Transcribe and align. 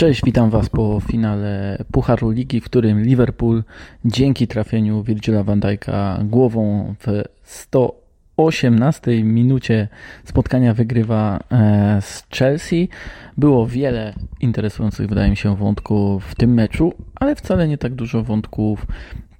Cześć, 0.00 0.20
witam 0.24 0.50
Was 0.50 0.68
po 0.68 1.00
finale 1.00 1.78
Pucharu 1.92 2.30
Ligi, 2.30 2.60
w 2.60 2.64
którym 2.64 3.02
Liverpool 3.02 3.62
dzięki 4.04 4.46
trafieniu 4.46 5.02
Virgila 5.02 5.42
van 5.42 5.60
Dijk'a 5.60 6.28
głową 6.28 6.94
w 6.98 7.22
118 7.42 9.24
minucie 9.24 9.88
spotkania 10.24 10.74
wygrywa 10.74 11.38
e, 11.52 11.98
z 12.02 12.26
Chelsea. 12.38 12.88
Było 13.36 13.66
wiele 13.66 14.14
interesujących, 14.40 15.08
wydaje 15.08 15.30
mi 15.30 15.36
się, 15.36 15.56
wątków 15.56 16.24
w 16.24 16.34
tym 16.34 16.54
meczu, 16.54 16.92
ale 17.14 17.36
wcale 17.36 17.68
nie 17.68 17.78
tak 17.78 17.94
dużo 17.94 18.22
wątków 18.22 18.86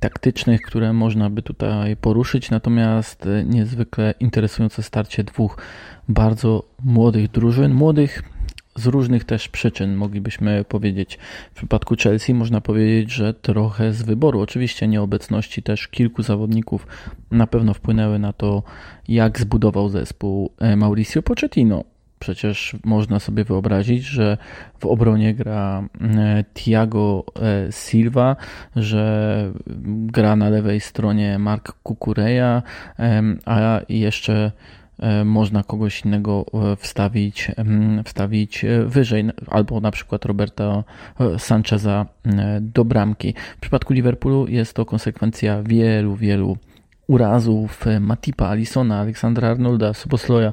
taktycznych, 0.01 0.63
które 0.63 0.93
można 0.93 1.31
by 1.31 1.43
tutaj 1.43 1.97
poruszyć, 1.97 2.51
natomiast 2.51 3.29
niezwykle 3.45 4.15
interesujące 4.21 4.83
starcie 4.83 5.25
dwóch 5.25 5.59
bardzo 6.09 6.65
młodych 6.85 7.31
drużyn, 7.31 7.75
młodych 7.75 8.23
z 8.81 8.87
różnych 8.87 9.25
też 9.25 9.49
przyczyn, 9.49 9.97
moglibyśmy 9.97 10.65
powiedzieć. 10.65 11.19
W 11.53 11.57
przypadku 11.57 11.95
Chelsea 12.03 12.35
można 12.35 12.61
powiedzieć, 12.61 13.13
że 13.13 13.35
trochę 13.35 13.93
z 13.93 14.03
wyboru. 14.03 14.41
Oczywiście 14.41 14.89
nieobecności 14.89 15.63
też 15.63 15.89
kilku 15.89 16.23
zawodników 16.23 16.87
na 17.31 17.47
pewno 17.47 17.75
wpłynęły 17.75 18.19
na 18.19 18.33
to, 18.33 18.63
jak 19.09 19.41
zbudował 19.41 19.89
zespół 19.89 20.53
e, 20.59 20.77
Mauricio 20.77 21.23
Pochettino. 21.23 21.85
Przecież 22.19 22.77
można 22.85 23.19
sobie 23.19 23.45
wyobrazić, 23.45 24.05
że 24.05 24.39
w 24.79 24.87
obronie 24.87 25.35
gra 25.35 25.83
e, 26.01 26.45
Thiago 26.55 27.25
e, 27.37 27.73
Silva, 27.73 28.37
że 28.77 29.53
gra 29.87 30.37
na 30.37 30.49
lewej 30.49 30.81
stronie 30.81 31.39
Mark 31.39 31.73
Kukureya, 31.83 32.63
a 33.47 33.81
jeszcze 33.89 34.53
można 35.25 35.63
kogoś 35.63 36.05
innego 36.05 36.47
e, 36.55 36.77
wstawić, 36.77 37.51
wstawić 38.05 38.65
e, 38.65 38.85
wyżej, 38.85 39.25
albo 39.47 39.81
na 39.81 39.91
przykład 39.91 40.25
Roberta 40.25 40.85
Sancheza 41.39 42.07
do 42.61 42.85
bramki. 42.85 43.35
W 43.57 43.61
przypadku 43.61 43.93
Liverpoolu 43.93 44.49
jest 44.49 44.75
to 44.75 44.85
konsekwencja 44.85 45.63
wielu, 45.63 46.17
wielu 46.17 46.57
urazów. 47.07 47.85
Matipa, 48.01 48.49
Alisona, 48.49 49.01
Aleksandra 49.01 49.49
Arnolda, 49.49 49.95
Sobosloja, 49.95 50.53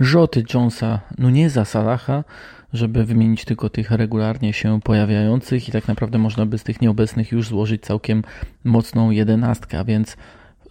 Rzoty, 0.00 0.44
Jonesa, 0.54 1.00
Nuneza, 1.18 1.64
Salaha, 1.64 2.24
żeby 2.72 3.04
wymienić 3.04 3.44
tylko 3.44 3.68
tych 3.68 3.90
regularnie 3.90 4.52
się 4.52 4.80
pojawiających 4.80 5.68
i 5.68 5.72
tak 5.72 5.88
naprawdę 5.88 6.18
można 6.18 6.46
by 6.46 6.58
z 6.58 6.62
tych 6.62 6.80
nieobecnych 6.80 7.32
już 7.32 7.48
złożyć 7.48 7.82
całkiem 7.82 8.22
mocną 8.64 9.10
jedenastkę, 9.10 9.78
a 9.78 9.84
więc 9.84 10.16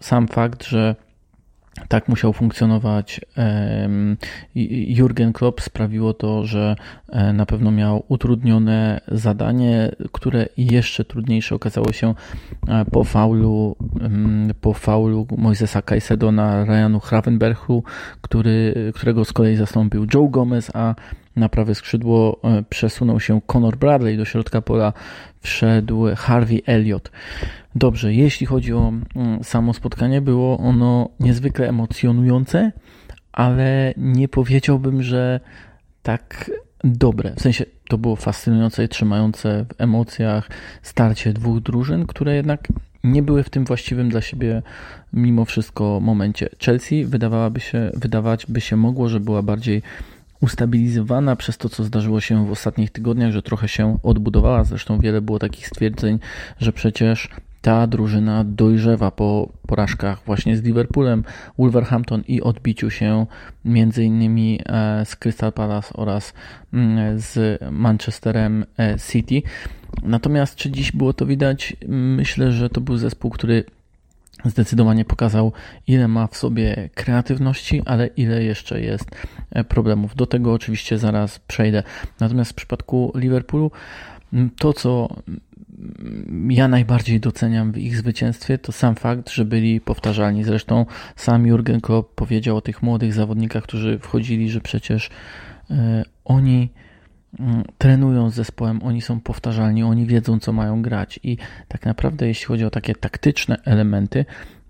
sam 0.00 0.28
fakt, 0.28 0.64
że 0.64 0.96
tak 1.88 2.08
musiał 2.08 2.32
funkcjonować 2.32 3.20
Jurgen 4.86 5.32
Klopp. 5.32 5.60
Sprawiło 5.60 6.14
to, 6.14 6.44
że 6.46 6.76
e, 7.08 7.32
na 7.32 7.46
pewno 7.46 7.70
miał 7.70 8.04
utrudnione 8.08 9.00
zadanie, 9.08 9.92
które 10.12 10.46
jeszcze 10.56 11.04
trudniejsze 11.04 11.54
okazało 11.54 11.92
się 11.92 12.14
e, 12.68 12.84
po 12.84 13.04
faulu, 13.04 13.76
po 14.60 14.72
faulu 14.72 15.26
Moisesa 15.38 15.82
Caicedo 15.82 16.32
na 16.32 16.64
Ryanu 16.64 17.00
Hravenberchu, 17.00 17.84
który, 18.20 18.74
którego 18.94 19.24
z 19.24 19.32
kolei 19.32 19.56
zastąpił 19.56 20.06
Joe 20.14 20.28
Gomez, 20.28 20.70
a 20.74 20.94
na 21.36 21.48
prawe 21.48 21.74
skrzydło 21.74 22.40
e, 22.44 22.62
przesunął 22.70 23.20
się 23.20 23.40
Conor 23.46 23.76
Bradley, 23.76 24.16
do 24.16 24.24
środka 24.24 24.62
pola 24.62 24.92
wszedł 25.40 26.06
Harvey 26.16 26.62
Elliott. 26.66 27.10
Dobrze, 27.74 28.14
jeśli 28.14 28.46
chodzi 28.46 28.72
o 28.72 28.92
mm, 29.16 29.44
samo 29.44 29.74
spotkanie, 29.74 30.20
było 30.20 30.58
ono 30.58 31.08
niezwykle 31.20 31.68
emocjonujące, 31.68 32.72
ale 33.32 33.94
nie 33.96 34.28
powiedziałbym, 34.28 35.02
że 35.02 35.40
tak 36.02 36.50
dobre. 36.84 37.34
W 37.36 37.40
sensie 37.40 37.64
to 37.88 37.98
było 37.98 38.16
fascynujące 38.16 38.84
i 38.84 38.88
trzymające 38.88 39.64
w 39.64 39.80
emocjach 39.80 40.50
starcie 40.82 41.32
dwóch 41.32 41.60
drużyn, 41.60 42.06
które 42.06 42.34
jednak 42.34 42.68
nie 43.04 43.22
były 43.22 43.42
w 43.42 43.50
tym 43.50 43.64
właściwym 43.64 44.08
dla 44.08 44.20
siebie 44.20 44.62
mimo 45.12 45.44
wszystko 45.44 46.00
momencie. 46.00 46.48
Chelsea 46.64 47.04
wydawałaby 47.04 47.60
się, 47.60 47.90
wydawać 47.94 48.46
by 48.46 48.60
się 48.60 48.76
mogło, 48.76 49.08
że 49.08 49.20
była 49.20 49.42
bardziej 49.42 49.82
ustabilizowana 50.40 51.36
przez 51.36 51.58
to, 51.58 51.68
co 51.68 51.84
zdarzyło 51.84 52.20
się 52.20 52.46
w 52.46 52.50
ostatnich 52.50 52.90
tygodniach, 52.90 53.32
że 53.32 53.42
trochę 53.42 53.68
się 53.68 53.98
odbudowała. 54.02 54.64
Zresztą 54.64 54.98
wiele 54.98 55.20
było 55.20 55.38
takich 55.38 55.68
stwierdzeń, 55.68 56.18
że 56.58 56.72
przecież 56.72 57.28
ta 57.64 57.86
drużyna 57.86 58.44
dojrzewa 58.44 59.10
po 59.10 59.48
porażkach 59.66 60.22
właśnie 60.26 60.56
z 60.56 60.62
Liverpoolem, 60.62 61.24
Wolverhampton 61.58 62.22
i 62.28 62.42
odbiciu 62.42 62.90
się 62.90 63.26
między 63.64 64.04
innymi 64.04 64.60
e, 64.66 65.04
z 65.04 65.16
Crystal 65.16 65.52
Palace 65.52 65.94
oraz 65.94 66.34
mm, 66.72 67.18
z 67.20 67.60
Manchesterem 67.70 68.64
e, 68.78 68.96
City. 69.10 69.42
Natomiast 70.02 70.56
czy 70.56 70.70
dziś 70.70 70.92
było 70.92 71.12
to 71.12 71.26
widać? 71.26 71.76
Myślę, 71.88 72.52
że 72.52 72.70
to 72.70 72.80
był 72.80 72.96
zespół, 72.96 73.30
który 73.30 73.64
zdecydowanie 74.44 75.04
pokazał, 75.04 75.52
ile 75.86 76.08
ma 76.08 76.26
w 76.26 76.36
sobie 76.36 76.90
kreatywności, 76.94 77.82
ale 77.84 78.06
ile 78.06 78.42
jeszcze 78.42 78.80
jest 78.80 79.10
e, 79.50 79.64
problemów. 79.64 80.14
Do 80.14 80.26
tego 80.26 80.52
oczywiście 80.52 80.98
zaraz 80.98 81.38
przejdę. 81.38 81.82
Natomiast 82.20 82.50
w 82.50 82.54
przypadku 82.54 83.12
Liverpoolu 83.14 83.70
to, 84.58 84.72
co 84.72 85.08
ja 86.48 86.68
najbardziej 86.68 87.20
doceniam 87.20 87.72
w 87.72 87.78
ich 87.78 87.96
zwycięstwie, 87.96 88.58
to 88.58 88.72
sam 88.72 88.94
fakt, 88.94 89.30
że 89.30 89.44
byli 89.44 89.80
powtarzalni. 89.80 90.44
Zresztą 90.44 90.86
sam 91.16 91.46
Jurgen 91.46 91.80
Klopp 91.80 92.14
powiedział 92.14 92.56
o 92.56 92.60
tych 92.60 92.82
młodych 92.82 93.12
zawodnikach, 93.12 93.62
którzy 93.62 93.98
wchodzili, 93.98 94.50
że 94.50 94.60
przecież 94.60 95.10
e, 95.70 96.04
oni 96.24 96.70
trenują 97.78 98.30
z 98.30 98.34
zespołem, 98.34 98.82
oni 98.82 99.02
są 99.02 99.20
powtarzalni, 99.20 99.82
oni 99.82 100.06
wiedzą, 100.06 100.40
co 100.40 100.52
mają 100.52 100.82
grać. 100.82 101.20
I 101.22 101.36
tak 101.68 101.86
naprawdę, 101.86 102.26
jeśli 102.26 102.46
chodzi 102.46 102.64
o 102.64 102.70
takie 102.70 102.94
taktyczne 102.94 103.56
elementy, 103.64 104.24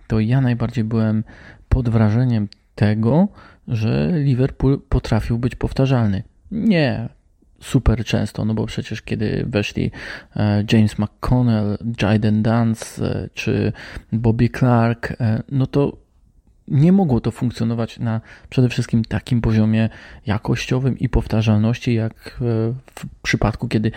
to 0.07 0.21
ja 0.21 0.41
najbardziej 0.41 0.85
byłem 0.85 1.25
pod 1.69 1.89
wrażeniem 1.89 2.49
tego, 2.75 3.29
że 3.69 4.11
Liverpool 4.13 4.81
potrafił 4.89 5.39
być 5.39 5.55
powtarzalny. 5.55 6.23
Nie 6.51 7.09
super 7.61 8.05
często, 8.05 8.45
no 8.45 8.55
bo 8.55 8.67
przecież 8.67 9.03
kiedy 9.03 9.45
weszli 9.47 9.91
e, 10.37 10.65
James 10.73 10.99
McConnell, 10.99 11.79
Jaden 12.03 12.43
Dance 12.43 13.07
e, 13.07 13.29
czy 13.35 13.73
Bobby 14.13 14.49
Clark, 14.49 15.11
e, 15.21 15.43
no 15.53 15.67
to 15.67 16.04
nie 16.69 16.93
mogło 16.93 17.21
to 17.21 17.31
funkcjonować 17.31 17.99
na 17.99 18.21
przede 18.51 18.69
wszystkim 18.69 19.05
takim 19.05 19.41
poziomie 19.41 19.89
jakościowym 20.27 20.99
i 20.99 21.09
powtarzalności, 21.09 21.95
jak 21.95 22.37
w 22.95 23.07
przypadku, 23.23 23.69
kiedy 23.69 23.91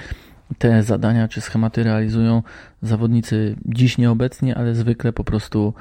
te 0.58 0.84
zadania 0.84 1.28
czy 1.28 1.42
schematy 1.42 1.84
realizują 1.84 2.44
zawodnicy 2.82 3.56
dziś 3.66 3.98
nieobecnie, 3.98 4.56
ale 4.56 4.76
zwykle 4.76 5.14
po 5.14 5.24
prostu 5.24 5.74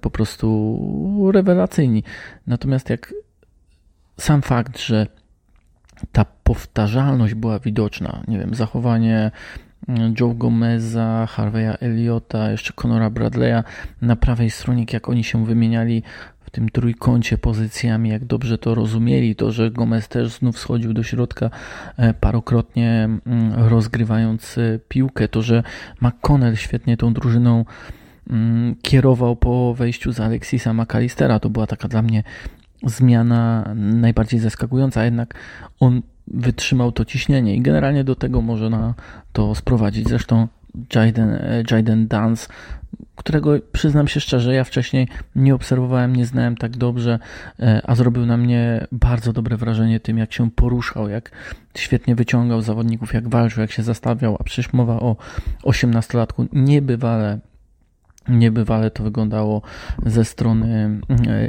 po 0.00 0.10
prostu 0.10 1.30
rewelacyjni. 1.34 2.02
Natomiast 2.46 2.90
jak 2.90 3.14
sam 4.20 4.42
fakt, 4.42 4.78
że 4.78 5.06
ta 6.12 6.24
powtarzalność 6.44 7.34
była 7.34 7.58
widoczna. 7.58 8.22
Nie 8.28 8.38
wiem, 8.38 8.54
zachowanie 8.54 9.30
Joe 10.20 10.34
Gomeza, 10.34 11.26
Harveya 11.26 11.76
Elliotta, 11.80 12.50
jeszcze 12.50 12.72
Conora 12.72 13.10
Bradley'a. 13.10 13.62
Na 14.02 14.16
prawej 14.16 14.50
stronie, 14.50 14.86
jak 14.92 15.08
oni 15.08 15.24
się 15.24 15.46
wymieniali 15.46 16.02
w 16.40 16.50
tym 16.50 16.68
trójkącie 16.68 17.38
pozycjami, 17.38 18.10
jak 18.10 18.24
dobrze 18.24 18.58
to 18.58 18.74
rozumieli, 18.74 19.36
to, 19.36 19.52
że 19.52 19.70
Gomez 19.70 20.08
też 20.08 20.32
znów 20.32 20.58
schodził 20.58 20.92
do 20.92 21.02
środka 21.02 21.50
e, 21.96 22.14
parokrotnie 22.14 23.08
mm, 23.26 23.52
rozgrywając 23.54 24.58
e, 24.58 24.78
piłkę, 24.88 25.28
to, 25.28 25.42
że 25.42 25.62
McConnell 26.00 26.56
świetnie 26.56 26.96
tą 26.96 27.12
drużyną 27.12 27.64
mm, 28.30 28.74
kierował 28.82 29.36
po 29.36 29.74
wejściu 29.74 30.12
z 30.12 30.20
Alexisa 30.20 30.72
McAllistera, 30.72 31.40
to 31.40 31.50
była 31.50 31.66
taka 31.66 31.88
dla 31.88 32.02
mnie 32.02 32.22
zmiana 32.86 33.72
najbardziej 33.74 34.40
zaskakująca, 34.40 35.04
jednak 35.04 35.34
on 35.80 36.02
wytrzymał 36.26 36.92
to 36.92 37.04
ciśnienie 37.04 37.56
i 37.56 37.60
generalnie 37.60 38.04
do 38.04 38.14
tego 38.14 38.40
można 38.40 38.94
to 39.32 39.54
sprowadzić. 39.54 40.08
Zresztą 40.08 40.48
Jaden, 40.94 41.38
Jaden 41.70 42.08
Dance, 42.08 42.48
którego 43.16 43.52
przyznam 43.72 44.08
się 44.08 44.20
szczerze, 44.20 44.54
ja 44.54 44.64
wcześniej 44.64 45.08
nie 45.36 45.54
obserwowałem, 45.54 46.16
nie 46.16 46.26
znałem 46.26 46.56
tak 46.56 46.76
dobrze, 46.76 47.18
e, 47.60 47.80
a 47.84 47.94
zrobił 47.94 48.26
na 48.26 48.36
mnie 48.36 48.86
bardzo 48.92 49.32
dobre 49.32 49.56
wrażenie 49.56 50.00
tym, 50.00 50.18
jak 50.18 50.32
się 50.32 50.50
poruszał, 50.50 51.08
jak 51.08 51.30
świetnie 51.76 52.14
wyciągał 52.14 52.62
zawodników, 52.62 53.14
jak 53.14 53.28
walczył, 53.28 53.60
jak 53.60 53.72
się 53.72 53.82
zastawiał, 53.82 54.36
a 54.40 54.44
przecież 54.44 54.72
mowa 54.72 55.00
o 55.00 55.16
18-latku 55.64 56.46
niebywale 56.52 57.38
Niebywale 58.28 58.90
to 58.90 59.02
wyglądało 59.02 59.62
ze 60.06 60.24
strony 60.24 61.00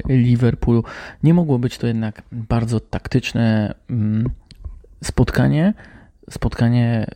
e, 0.08 0.14
Liverpoolu. 0.14 0.84
Nie 1.24 1.34
mogło 1.34 1.60
być 1.60 1.78
to 1.78 1.88
jednak 1.88 2.22
bardzo 2.32 2.80
taktyczne 2.80 3.76
mm, 3.90 4.30
spotkanie. 5.04 5.74
Spotkanie 6.30 7.08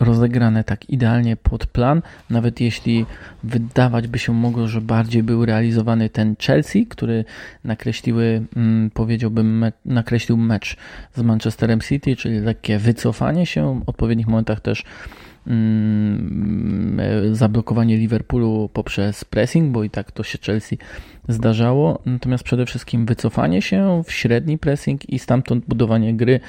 rozegrane 0.00 0.64
tak 0.64 0.90
idealnie 0.90 1.36
pod 1.36 1.66
plan, 1.66 2.02
nawet 2.30 2.60
jeśli 2.60 3.06
wydawać 3.42 4.08
by 4.08 4.18
się 4.18 4.32
mogło, 4.32 4.68
że 4.68 4.80
bardziej 4.80 5.22
był 5.22 5.44
realizowany 5.44 6.10
ten 6.10 6.36
Chelsea, 6.36 6.86
który 6.86 7.24
nakreśliły, 7.64 8.42
mm, 8.56 8.90
powiedziałbym, 8.90 9.58
me 9.58 9.72
nakreślił 9.84 10.36
mecz 10.36 10.76
z 11.14 11.22
Manchesterem 11.22 11.80
City, 11.80 12.16
czyli 12.16 12.40
lekkie 12.40 12.78
wycofanie 12.78 13.46
się, 13.46 13.80
w 13.80 13.88
odpowiednich 13.88 14.26
momentach 14.26 14.60
też 14.60 14.84
zablokowanie 17.32 17.96
Liverpoolu 17.96 18.70
poprzez 18.72 19.24
pressing, 19.24 19.72
bo 19.72 19.84
i 19.84 19.90
tak 19.90 20.12
to 20.12 20.22
się 20.22 20.38
Chelsea 20.38 20.78
zdarzało. 21.28 22.02
Natomiast 22.06 22.44
przede 22.44 22.66
wszystkim 22.66 23.06
wycofanie 23.06 23.62
się 23.62 24.02
w 24.06 24.12
średni 24.12 24.58
pressing 24.58 25.10
i 25.10 25.18
stamtąd 25.18 25.64
budowanie 25.64 26.14
gry, 26.14 26.40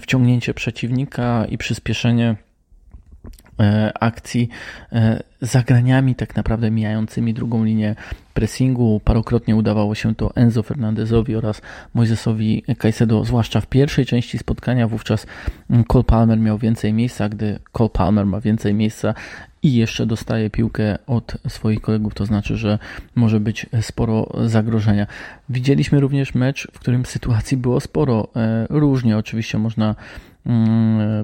wciągnięcie 0.00 0.54
przeciwnika 0.54 1.46
i 1.48 1.58
przyspieszenie 1.58 2.36
E, 2.36 2.45
akcji 4.00 4.48
e, 4.92 5.22
zagraniami 5.40 6.14
tak 6.14 6.36
naprawdę 6.36 6.70
mijającymi 6.70 7.34
drugą 7.34 7.64
linię 7.64 7.94
pressingu. 8.34 9.00
Parokrotnie 9.04 9.56
udawało 9.56 9.94
się 9.94 10.14
to 10.14 10.32
Enzo 10.34 10.62
Fernandezowi 10.62 11.36
oraz 11.36 11.62
Moisesowi 11.94 12.62
Caicedo, 12.78 13.24
zwłaszcza 13.24 13.60
w 13.60 13.66
pierwszej 13.66 14.06
części 14.06 14.38
spotkania. 14.38 14.88
Wówczas 14.88 15.26
Cole 15.88 16.04
Palmer 16.04 16.38
miał 16.38 16.58
więcej 16.58 16.92
miejsca, 16.92 17.28
gdy 17.28 17.58
Cole 17.72 17.90
Palmer 17.90 18.26
ma 18.26 18.40
więcej 18.40 18.74
miejsca 18.74 19.14
i 19.62 19.74
jeszcze 19.74 20.06
dostaje 20.06 20.50
piłkę 20.50 20.98
od 21.06 21.36
swoich 21.48 21.80
kolegów, 21.80 22.14
to 22.14 22.26
znaczy, 22.26 22.56
że 22.56 22.78
może 23.14 23.40
być 23.40 23.66
sporo 23.80 24.28
zagrożenia. 24.44 25.06
Widzieliśmy 25.48 26.00
również 26.00 26.34
mecz, 26.34 26.68
w 26.72 26.78
którym 26.78 27.06
sytuacji 27.06 27.56
było 27.56 27.80
sporo. 27.80 28.28
E, 28.36 28.66
różnie 28.70 29.18
oczywiście 29.18 29.58
można 29.58 29.94
Mm, 29.94 30.35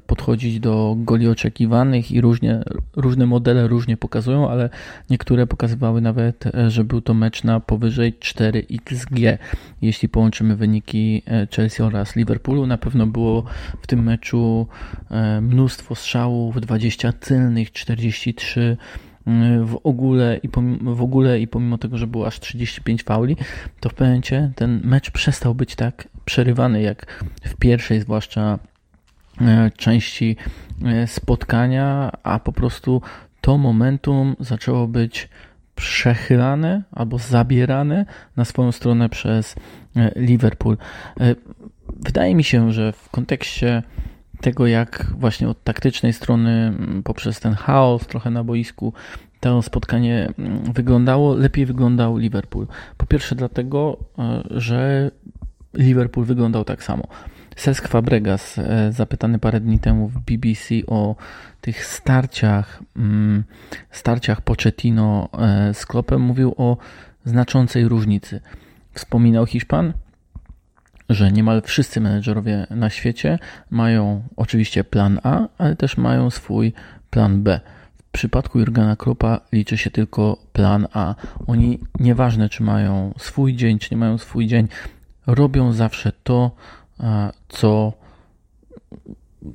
podchodzić 0.06 0.60
do 0.60 0.96
goli 0.98 1.28
oczekiwanych 1.28 2.12
i 2.12 2.20
różnie, 2.20 2.62
różne 2.96 3.26
modele 3.26 3.68
różnie 3.68 3.96
pokazują, 3.96 4.50
ale 4.50 4.70
niektóre 5.10 5.46
pokazywały 5.46 6.00
nawet, 6.00 6.46
e, 6.46 6.70
że 6.70 6.84
był 6.84 7.00
to 7.00 7.14
mecz 7.14 7.44
na 7.44 7.60
powyżej 7.60 8.12
4xg. 8.12 9.38
Jeśli 9.82 10.08
połączymy 10.08 10.56
wyniki 10.56 11.22
e, 11.26 11.46
Chelsea 11.56 11.82
oraz 11.82 12.16
Liverpoolu, 12.16 12.66
na 12.66 12.78
pewno 12.78 13.06
było 13.06 13.44
w 13.82 13.86
tym 13.86 14.02
meczu 14.02 14.66
e, 15.10 15.40
mnóstwo 15.40 15.94
strzałów, 15.94 16.60
20 16.60 17.12
celnych, 17.12 17.72
43 17.72 18.76
mm, 19.26 19.66
w 19.66 19.78
ogóle, 19.84 20.40
i 20.42 20.48
pomimo, 20.48 20.94
w 20.94 21.02
ogóle 21.02 21.40
i 21.40 21.48
pomimo 21.48 21.78
tego, 21.78 21.98
że 21.98 22.06
było 22.06 22.26
aż 22.26 22.40
35 22.40 23.02
fauli, 23.02 23.36
to 23.80 23.88
w 23.88 23.94
pewnym 23.94 24.08
momencie 24.08 24.52
ten 24.56 24.80
mecz 24.84 25.10
przestał 25.10 25.54
być 25.54 25.74
tak 25.74 26.08
przerywany 26.24 26.82
jak 26.82 27.24
w 27.44 27.56
pierwszej, 27.56 28.00
zwłaszcza 28.00 28.58
części 29.76 30.36
e, 30.84 31.06
spotkania, 31.06 32.12
a 32.22 32.38
po 32.38 32.52
prostu 32.52 33.02
to 33.40 33.58
momentum 33.58 34.36
zaczęło 34.40 34.88
być 34.88 35.28
przechylane 35.74 36.82
albo 36.92 37.18
zabierane 37.18 38.06
na 38.36 38.44
swoją 38.44 38.72
stronę 38.72 39.08
przez 39.08 39.54
e, 39.96 40.12
Liverpool. 40.16 40.76
Wydaje 41.96 42.34
mi 42.34 42.44
się, 42.44 42.72
że 42.72 42.92
w 42.92 43.08
kontekście 43.10 43.82
tego, 44.40 44.66
jak 44.66 45.06
właśnie 45.18 45.48
od 45.48 45.64
taktycznej 45.64 46.12
strony 46.12 46.72
poprzez 47.04 47.40
ten 47.40 47.54
chaos 47.54 48.06
trochę 48.06 48.30
na 48.30 48.44
boisku 48.44 48.92
to 49.42 49.62
spotkanie 49.62 50.32
wyglądało, 50.74 51.34
lepiej 51.34 51.66
wyglądał 51.66 52.16
Liverpool. 52.16 52.66
Po 52.96 53.06
pierwsze 53.06 53.34
dlatego, 53.34 53.96
że 54.50 55.10
Liverpool 55.74 56.26
wyglądał 56.26 56.64
tak 56.64 56.82
samo. 56.82 57.06
Cesc 57.56 57.88
Fabregas, 57.88 58.58
e, 58.58 58.92
zapytany 58.92 59.38
parę 59.38 59.60
dni 59.60 59.78
temu 59.78 60.08
w 60.08 60.18
BBC 60.18 60.74
o 60.86 61.16
tych 61.60 61.86
starciach, 61.86 62.82
mm, 62.96 63.44
starciach 63.90 64.40
Pochettino 64.40 65.28
e, 65.38 65.74
z 65.74 65.86
Klopem, 65.86 66.20
mówił 66.20 66.54
o 66.56 66.76
znaczącej 67.24 67.88
różnicy. 67.88 68.40
Wspominał 68.92 69.46
Hiszpan, 69.46 69.92
że 71.08 71.32
niemal 71.32 71.62
wszyscy 71.62 72.00
menedżerowie 72.00 72.66
na 72.70 72.90
świecie 72.90 73.38
mają 73.70 74.22
oczywiście 74.36 74.84
plan 74.84 75.20
A, 75.22 75.48
ale 75.58 75.76
też 75.76 75.96
mają 75.96 76.30
swój 76.30 76.72
plan 77.10 77.42
B. 77.42 77.60
W 77.98 78.12
przypadku 78.12 78.58
Jurgena 78.58 78.96
Kropa 78.96 79.40
liczy 79.52 79.78
się 79.78 79.90
tylko 79.90 80.36
plan 80.52 80.86
A. 80.92 81.14
Oni 81.46 81.78
nieważne 82.00 82.48
czy 82.48 82.62
mają 82.62 83.14
swój 83.18 83.54
dzień, 83.54 83.78
czy 83.78 83.88
nie 83.90 83.96
mają 83.96 84.18
swój 84.18 84.46
dzień, 84.46 84.68
robią 85.26 85.72
zawsze 85.72 86.12
to, 86.24 86.50
co 87.48 87.92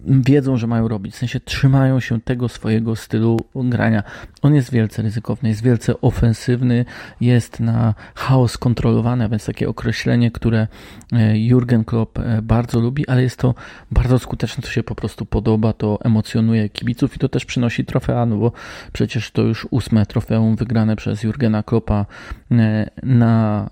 wiedzą, 0.05 0.57
że 0.57 0.67
mają 0.67 0.87
robić. 0.87 1.13
W 1.13 1.17
sensie 1.17 1.39
trzymają 1.39 1.99
się 1.99 2.21
tego 2.21 2.49
swojego 2.49 2.95
stylu 2.95 3.39
grania. 3.55 4.03
On 4.41 4.55
jest 4.55 4.71
wielce 4.71 5.01
ryzykowny, 5.01 5.49
jest 5.49 5.63
wielce 5.63 6.01
ofensywny, 6.01 6.85
jest 7.21 7.59
na 7.59 7.93
chaos 8.15 8.57
kontrolowany, 8.57 9.25
a 9.25 9.29
więc 9.29 9.45
takie 9.45 9.69
określenie, 9.69 10.31
które 10.31 10.67
e, 11.11 11.39
Jurgen 11.39 11.83
Klopp 11.83 12.19
e, 12.19 12.41
bardzo 12.41 12.79
lubi, 12.79 13.07
ale 13.07 13.23
jest 13.23 13.39
to 13.39 13.55
bardzo 13.91 14.19
skuteczne, 14.19 14.63
to 14.63 14.69
się 14.69 14.83
po 14.83 14.95
prostu 14.95 15.25
podoba, 15.25 15.73
to 15.73 15.99
emocjonuje 16.03 16.69
kibiców 16.69 17.15
i 17.15 17.19
to 17.19 17.29
też 17.29 17.45
przynosi 17.45 17.85
trofea, 17.85 18.25
no 18.25 18.37
bo 18.37 18.51
przecież 18.93 19.31
to 19.31 19.41
już 19.41 19.67
ósme 19.71 20.05
trofeum 20.05 20.55
wygrane 20.55 20.95
przez 20.95 21.23
Jurgena 21.23 21.63
Kloppa 21.63 22.05
e, 22.51 22.89
na, 23.03 23.69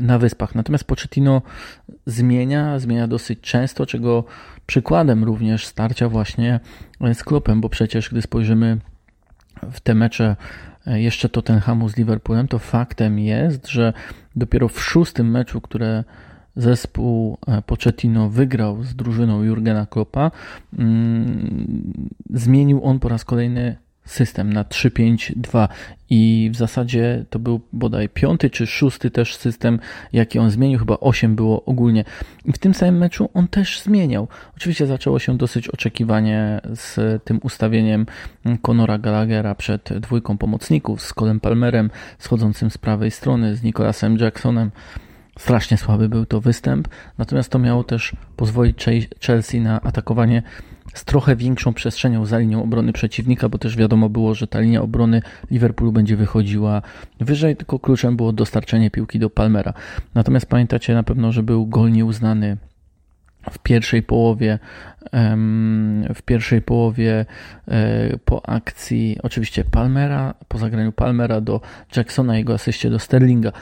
na 0.00 0.18
Wyspach. 0.18 0.54
Natomiast 0.54 0.84
Pochettino 0.84 1.42
zmienia, 2.06 2.78
zmienia 2.78 3.08
dosyć 3.08 3.40
często, 3.40 3.86
czego 3.86 4.24
przykładem 4.66 5.24
również 5.24 5.66
starcia 5.66 6.08
właśnie 6.08 6.60
z 7.14 7.24
Klopem, 7.24 7.60
bo 7.60 7.68
przecież 7.68 8.10
gdy 8.10 8.22
spojrzymy 8.22 8.78
w 9.72 9.80
te 9.80 9.94
mecze 9.94 10.36
e, 10.86 11.00
jeszcze 11.00 11.28
Tottenhamu 11.28 11.88
z 11.88 11.96
Liverpoolem, 11.96 12.48
to 12.48 12.58
faktem 12.58 13.18
jest, 13.18 13.68
że 13.68 13.92
dopiero 14.36 14.68
w 14.68 14.82
szóstym 14.82 15.30
meczu, 15.30 15.60
które 15.60 16.04
zespół 16.56 17.38
e, 17.46 17.62
Pochettino 17.62 18.28
wygrał 18.28 18.82
z 18.82 18.94
drużyną 18.94 19.42
Jurgena 19.42 19.86
Kloppa, 19.86 20.30
mm, 20.78 22.08
zmienił 22.30 22.84
on 22.84 22.98
po 22.98 23.08
raz 23.08 23.24
kolejny 23.24 23.76
system 24.06 24.52
na 24.52 24.64
3-5-2 24.64 25.68
i 26.10 26.50
w 26.52 26.56
zasadzie 26.56 27.24
to 27.30 27.38
był 27.38 27.60
bodaj 27.72 28.08
piąty 28.08 28.50
czy 28.50 28.66
szósty 28.66 29.10
też 29.10 29.36
system, 29.36 29.78
jaki 30.12 30.38
on 30.38 30.50
zmienił, 30.50 30.78
chyba 30.78 30.96
8 31.00 31.36
było 31.36 31.64
ogólnie. 31.64 32.04
I 32.44 32.52
w 32.52 32.58
tym 32.58 32.74
samym 32.74 32.98
meczu 32.98 33.30
on 33.34 33.48
też 33.48 33.80
zmieniał. 33.80 34.28
Oczywiście 34.56 34.86
zaczęło 34.86 35.18
się 35.18 35.36
dosyć 35.36 35.68
oczekiwanie 35.68 36.60
z 36.74 37.24
tym 37.24 37.40
ustawieniem 37.42 38.06
Conora 38.62 38.98
Gallaghera 38.98 39.54
przed 39.54 39.98
dwójką 40.00 40.38
pomocników, 40.38 41.02
z 41.02 41.14
Colem 41.14 41.40
Palmerem 41.40 41.90
schodzącym 42.18 42.70
z 42.70 42.78
prawej 42.78 43.10
strony, 43.10 43.56
z 43.56 43.62
Nicholasem 43.62 44.16
Jacksonem. 44.16 44.70
Strasznie 45.38 45.76
słaby 45.76 46.08
był 46.08 46.26
to 46.26 46.40
występ, 46.40 46.88
natomiast 47.18 47.50
to 47.50 47.58
miało 47.58 47.84
też 47.84 48.12
pozwolić 48.36 48.84
Chelsea 49.20 49.60
na 49.60 49.80
atakowanie 49.80 50.42
z 50.96 51.04
trochę 51.04 51.36
większą 51.36 51.74
przestrzenią 51.74 52.26
za 52.26 52.38
linią 52.38 52.62
obrony 52.62 52.92
przeciwnika, 52.92 53.48
bo 53.48 53.58
też 53.58 53.76
wiadomo 53.76 54.08
było, 54.08 54.34
że 54.34 54.46
ta 54.46 54.60
linia 54.60 54.82
obrony 54.82 55.22
Liverpoolu 55.50 55.92
będzie 55.92 56.16
wychodziła 56.16 56.82
wyżej, 57.20 57.56
tylko 57.56 57.78
kluczem 57.78 58.16
było 58.16 58.32
dostarczenie 58.32 58.90
piłki 58.90 59.18
do 59.18 59.30
Palmera. 59.30 59.72
Natomiast 60.14 60.46
pamiętacie 60.46 60.94
na 60.94 61.02
pewno, 61.02 61.32
że 61.32 61.42
był 61.42 61.66
gol 61.66 61.92
nieuznany 61.92 62.56
w 63.50 63.58
pierwszej 63.58 64.02
połowie 64.02 64.58
w 66.14 66.22
pierwszej 66.22 66.62
połowie 66.62 67.26
e, 67.68 68.18
po 68.24 68.48
akcji 68.48 69.18
oczywiście 69.22 69.64
Palmera, 69.64 70.34
po 70.48 70.58
zagraniu 70.58 70.92
Palmera 70.92 71.40
do 71.40 71.60
Jacksona, 71.96 72.36
jego 72.36 72.54
asyście 72.54 72.90
do 72.90 72.98
Sterlinga 72.98 73.52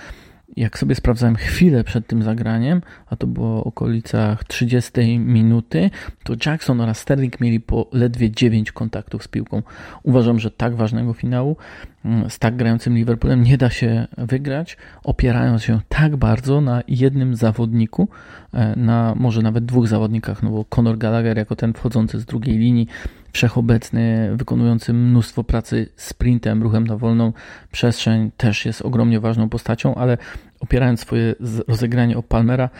jak 0.56 0.78
sobie 0.78 0.94
sprawdzałem 0.94 1.36
chwilę 1.36 1.84
przed 1.84 2.06
tym 2.06 2.22
zagraniem, 2.22 2.82
a 3.06 3.16
to 3.16 3.26
było 3.26 3.62
w 3.62 3.66
okolicach 3.66 4.44
30 4.44 5.18
minuty, 5.18 5.90
to 6.24 6.34
Jackson 6.46 6.80
oraz 6.80 6.98
Sterling 6.98 7.40
mieli 7.40 7.60
po 7.60 7.88
ledwie 7.92 8.30
9 8.30 8.72
kontaktów 8.72 9.24
z 9.24 9.28
piłką. 9.28 9.62
Uważam, 10.02 10.38
że 10.38 10.50
tak 10.50 10.76
ważnego 10.76 11.12
finału 11.12 11.56
mm, 12.04 12.30
z 12.30 12.38
tak 12.38 12.56
grającym 12.56 12.96
Liverpoolem 12.96 13.42
nie 13.42 13.58
da 13.58 13.70
się 13.70 14.06
wygrać, 14.18 14.76
opierając 15.04 15.62
się 15.62 15.80
tak 15.88 16.16
bardzo 16.16 16.60
na 16.60 16.82
jednym 16.88 17.34
zawodniku, 17.34 18.08
e, 18.52 18.76
na 18.76 19.14
może 19.16 19.42
nawet 19.42 19.64
dwóch 19.64 19.88
zawodnikach, 19.88 20.42
no 20.42 20.50
bo 20.50 20.64
Conor 20.64 20.98
Gallagher 20.98 21.36
jako 21.36 21.56
ten 21.56 21.72
wchodzący 21.72 22.20
z 22.20 22.24
drugiej 22.24 22.58
linii 22.58 22.88
wszechobecny, 23.34 24.30
wykonujący 24.36 24.92
mnóstwo 24.92 25.44
pracy 25.44 25.88
sprintem, 25.96 26.62
ruchem 26.62 26.86
na 26.86 26.96
wolną 26.96 27.32
przestrzeń, 27.72 28.30
też 28.36 28.66
jest 28.66 28.82
ogromnie 28.82 29.20
ważną 29.20 29.48
postacią, 29.48 29.94
ale 29.94 30.18
opierając 30.60 31.00
swoje 31.00 31.34
rozegranie 31.68 32.18
o 32.18 32.22
Palmera, 32.22 32.70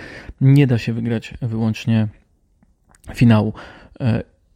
nie 0.41 0.67
da 0.67 0.79
się 0.79 0.93
wygrać 0.93 1.35
wyłącznie 1.43 2.09
finału. 3.15 3.53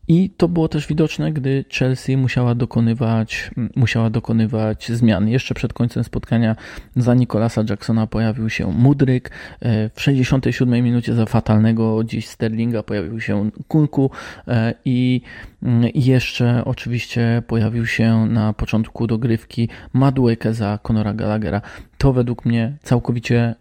I 0.09 0.31
to 0.31 0.49
było 0.49 0.69
też 0.69 0.87
widoczne, 0.87 1.33
gdy 1.33 1.65
Chelsea 1.79 2.17
musiała 2.17 2.55
dokonywać, 2.55 3.51
musiała 3.77 4.11
dokonywać 4.11 4.93
zmian. 4.93 5.29
Jeszcze 5.29 5.55
przed 5.55 5.73
końcem 5.73 6.05
spotkania 6.05 6.57
za 6.97 7.15
Nicolasa 7.15 7.63
Jacksona 7.71 8.07
pojawił 8.07 8.51
się 8.51 8.73
Mudryk. 8.73 9.31
E, 9.61 9.91
w 9.95 10.01
67 10.03 10.85
minucie 10.85 11.15
za 11.15 11.27
fatalnego 11.27 12.05
dziś 12.05 12.29
Sterlinga 12.29 12.83
pojawił 12.83 13.21
się 13.21 13.51
Kunku 13.69 14.11
e, 14.49 14.75
i 14.85 15.21
jeszcze 15.95 16.63
oczywiście 16.65 17.43
pojawił 17.47 17.87
się 17.87 18.27
na 18.27 18.53
początku 18.53 19.07
dogrywki 19.07 19.69
Madueke 19.93 20.55
za 20.55 20.79
Conora 20.83 21.15
Gallaghera. 21.15 21.61
To 21.99 22.13
według 22.13 22.45
mnie 22.45 22.77
całkowicie 22.83 23.55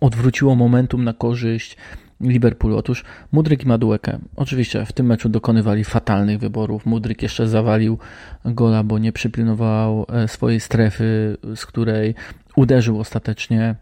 odwróciło 0.00 0.54
momentum 0.54 1.04
na 1.04 1.12
korzyść 1.12 1.76
Liverpoolu. 2.22 2.76
Otóż 2.76 3.04
Mudryk 3.32 3.64
i 3.64 3.68
Madueke 3.68 4.18
oczywiście 4.36 4.86
w 4.86 4.92
tym 4.92 5.06
meczu 5.06 5.28
dokonywali 5.28 5.84
fatalnych 5.84 6.38
wyborów. 6.38 6.86
Mudryk 6.86 7.22
jeszcze 7.22 7.48
zawalił 7.48 7.98
gola, 8.44 8.84
bo 8.84 8.98
nie 8.98 9.12
przypilnował 9.12 10.06
e, 10.08 10.28
swojej 10.28 10.60
strefy, 10.60 11.36
z 11.56 11.66
której 11.66 12.14
uderzył 12.56 13.00
ostatecznie 13.00 13.74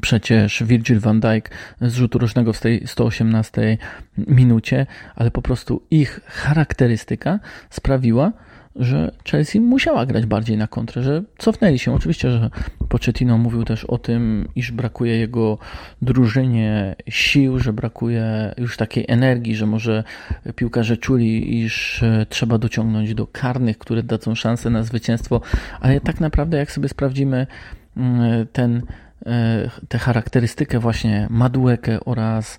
przecież 0.00 0.64
Virgil 0.64 1.00
van 1.00 1.20
Dijk 1.20 1.50
z 1.80 1.94
rzutu 1.94 2.18
rocznego 2.18 2.52
w 2.52 2.60
tej 2.60 2.86
118 2.86 3.78
minucie, 4.18 4.86
ale 5.16 5.30
po 5.30 5.42
prostu 5.42 5.82
ich 5.90 6.20
charakterystyka 6.26 7.38
sprawiła, 7.70 8.32
że 8.78 9.12
Chelsea 9.30 9.60
musiała 9.60 10.06
grać 10.06 10.26
bardziej 10.26 10.56
na 10.56 10.66
kontrę, 10.66 11.02
że 11.02 11.22
cofnęli 11.38 11.78
się. 11.78 11.94
Oczywiście, 11.94 12.30
że 12.30 12.50
Pochettino 12.88 13.38
mówił 13.38 13.64
też 13.64 13.84
o 13.84 13.98
tym, 13.98 14.48
iż 14.56 14.72
brakuje 14.72 15.18
jego 15.18 15.58
drużynie 16.02 16.96
sił, 17.08 17.58
że 17.58 17.72
brakuje 17.72 18.54
już 18.58 18.76
takiej 18.76 19.04
energii, 19.08 19.56
że 19.56 19.66
może 19.66 20.04
piłkarze 20.56 20.96
czuli, 20.96 21.60
iż 21.62 22.02
e, 22.02 22.26
trzeba 22.28 22.58
dociągnąć 22.58 23.14
do 23.14 23.26
karnych, 23.26 23.78
które 23.78 24.02
dadzą 24.02 24.34
szansę 24.34 24.70
na 24.70 24.82
zwycięstwo, 24.82 25.40
ale 25.80 26.00
tak 26.00 26.20
naprawdę 26.20 26.56
jak 26.56 26.72
sobie 26.72 26.88
sprawdzimy 26.88 27.46
mm, 27.96 28.46
ten, 28.52 28.82
e, 29.26 29.70
tę 29.88 29.98
charakterystykę 29.98 30.78
właśnie 30.78 31.26
Maduekę 31.30 32.04
oraz 32.04 32.58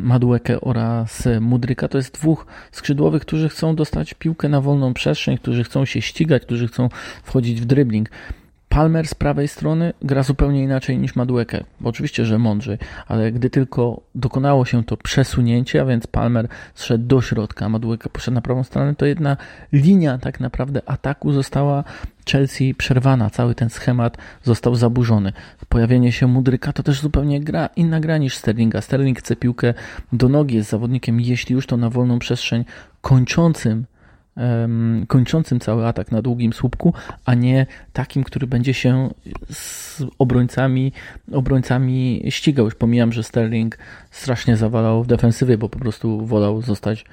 Maduekę 0.00 0.60
oraz 0.60 1.28
Mudryka. 1.40 1.88
To 1.88 1.98
jest 1.98 2.14
dwóch 2.14 2.46
skrzydłowych, 2.72 3.22
którzy 3.22 3.48
chcą 3.48 3.76
dostać 3.76 4.14
piłkę 4.14 4.48
na 4.48 4.60
wolną 4.60 4.94
przestrzeń, 4.94 5.38
którzy 5.38 5.64
chcą 5.64 5.84
się 5.84 6.02
ścigać, 6.02 6.42
którzy 6.42 6.68
chcą 6.68 6.88
wchodzić 7.22 7.60
w 7.60 7.64
dribbling. 7.64 8.10
Palmer 8.74 9.08
z 9.08 9.14
prawej 9.14 9.48
strony 9.48 9.92
gra 10.02 10.22
zupełnie 10.22 10.62
inaczej 10.62 10.98
niż 10.98 11.16
Madueke. 11.16 11.64
Oczywiście, 11.84 12.24
że 12.24 12.38
mądrzej, 12.38 12.78
ale 13.08 13.32
gdy 13.32 13.50
tylko 13.50 14.00
dokonało 14.14 14.64
się 14.64 14.84
to 14.84 14.96
przesunięcie, 14.96 15.82
a 15.82 15.84
więc 15.84 16.06
Palmer 16.06 16.48
zszedł 16.74 17.06
do 17.06 17.22
środka, 17.22 17.68
Madueke 17.68 18.10
poszedł 18.10 18.34
na 18.34 18.40
prawą 18.40 18.64
stronę, 18.64 18.94
to 18.94 19.06
jedna 19.06 19.36
linia 19.72 20.18
tak 20.18 20.40
naprawdę 20.40 20.82
ataku 20.86 21.32
została 21.32 21.84
Chelsea 22.30 22.74
przerwana, 22.74 23.30
cały 23.30 23.54
ten 23.54 23.70
schemat 23.70 24.16
został 24.42 24.74
zaburzony. 24.74 25.32
Pojawienie 25.68 26.12
się 26.12 26.26
Mudryka 26.26 26.72
to 26.72 26.82
też 26.82 27.00
zupełnie 27.00 27.40
gra, 27.40 27.68
inna 27.76 28.00
gra 28.00 28.18
niż 28.18 28.36
Sterlinga. 28.36 28.80
Sterling 28.80 29.18
chce 29.18 29.36
piłkę 29.36 29.74
do 30.12 30.28
nogi, 30.28 30.56
jest 30.56 30.70
zawodnikiem, 30.70 31.20
jeśli 31.20 31.54
już 31.54 31.66
to 31.66 31.76
na 31.76 31.90
wolną 31.90 32.18
przestrzeń, 32.18 32.64
kończącym 33.00 33.84
kończącym 35.08 35.60
cały 35.60 35.86
atak 35.86 36.12
na 36.12 36.22
długim 36.22 36.52
słupku, 36.52 36.94
a 37.24 37.34
nie 37.34 37.66
takim, 37.92 38.24
który 38.24 38.46
będzie 38.46 38.74
się 38.74 39.10
z 39.50 40.02
obrońcami, 40.18 40.92
obrońcami 41.32 42.22
ścigał. 42.28 42.64
Już 42.64 42.74
pomijam, 42.74 43.12
że 43.12 43.22
Sterling 43.22 43.78
strasznie 44.10 44.56
zawalał 44.56 45.02
w 45.02 45.06
defensywie, 45.06 45.58
bo 45.58 45.68
po 45.68 45.78
prostu 45.78 46.26
wolał 46.26 46.62
zostać 46.62 47.04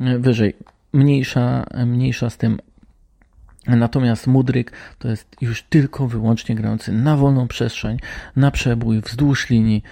e, 0.00 0.18
wyżej. 0.18 0.54
Mniejsza, 0.92 1.66
mniejsza 1.86 2.30
z 2.30 2.36
tym. 2.36 2.58
Natomiast 3.66 4.26
Mudryk 4.26 4.72
to 4.98 5.08
jest 5.08 5.36
już 5.40 5.62
tylko 5.62 6.08
wyłącznie 6.08 6.54
grający 6.54 6.92
na 6.92 7.16
wolną 7.16 7.48
przestrzeń, 7.48 7.98
na 8.36 8.50
przebój, 8.50 9.00
wzdłuż 9.00 9.50
linii. 9.50 9.82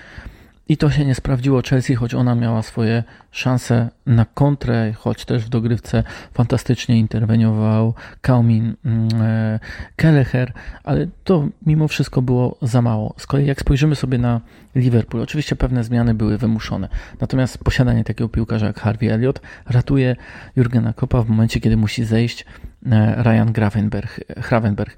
I 0.69 0.77
to 0.77 0.91
się 0.91 1.05
nie 1.05 1.15
sprawdziło 1.15 1.63
Chelsea, 1.63 1.95
choć 1.95 2.15
ona 2.15 2.35
miała 2.35 2.63
swoje 2.63 3.05
szanse 3.31 3.89
na 4.07 4.25
kontrę, 4.25 4.93
choć 4.93 5.25
też 5.25 5.45
w 5.45 5.49
dogrywce 5.49 6.03
fantastycznie 6.33 6.99
interweniował 6.99 7.95
Kaumin 8.21 8.75
mm, 8.85 9.09
e, 9.23 9.61
Kelleher, 9.97 10.53
ale 10.85 11.07
to 11.25 11.49
mimo 11.67 11.89
wszystko 11.89 12.23
było 12.23 12.59
za 12.63 12.83
mało. 12.83 13.15
Z 13.17 13.27
kolei 13.27 13.47
jak 13.47 13.61
spojrzymy 13.61 13.95
sobie 13.95 14.19
na 14.19 14.41
Liverpool, 14.75 15.23
oczywiście 15.23 15.57
pewne 15.57 15.85
zmiany 15.85 16.15
były 16.15 16.39
wymuszone, 16.39 16.89
natomiast 17.21 17.59
posiadanie 17.59 18.05
takiego 18.05 18.29
piłkarza 18.29 18.67
jak 18.67 18.81
Harvey 18.81 19.13
Elliott 19.13 19.41
ratuje 19.67 20.17
Jurgena 20.57 20.93
Koppa 20.93 21.23
w 21.23 21.29
momencie, 21.29 21.61
kiedy 21.61 21.77
musi 21.77 22.05
zejść 22.05 22.45
e, 22.87 23.23
Ryan 23.23 23.53
Gravenberg. 23.53 24.21
Gravenberg 24.49 24.97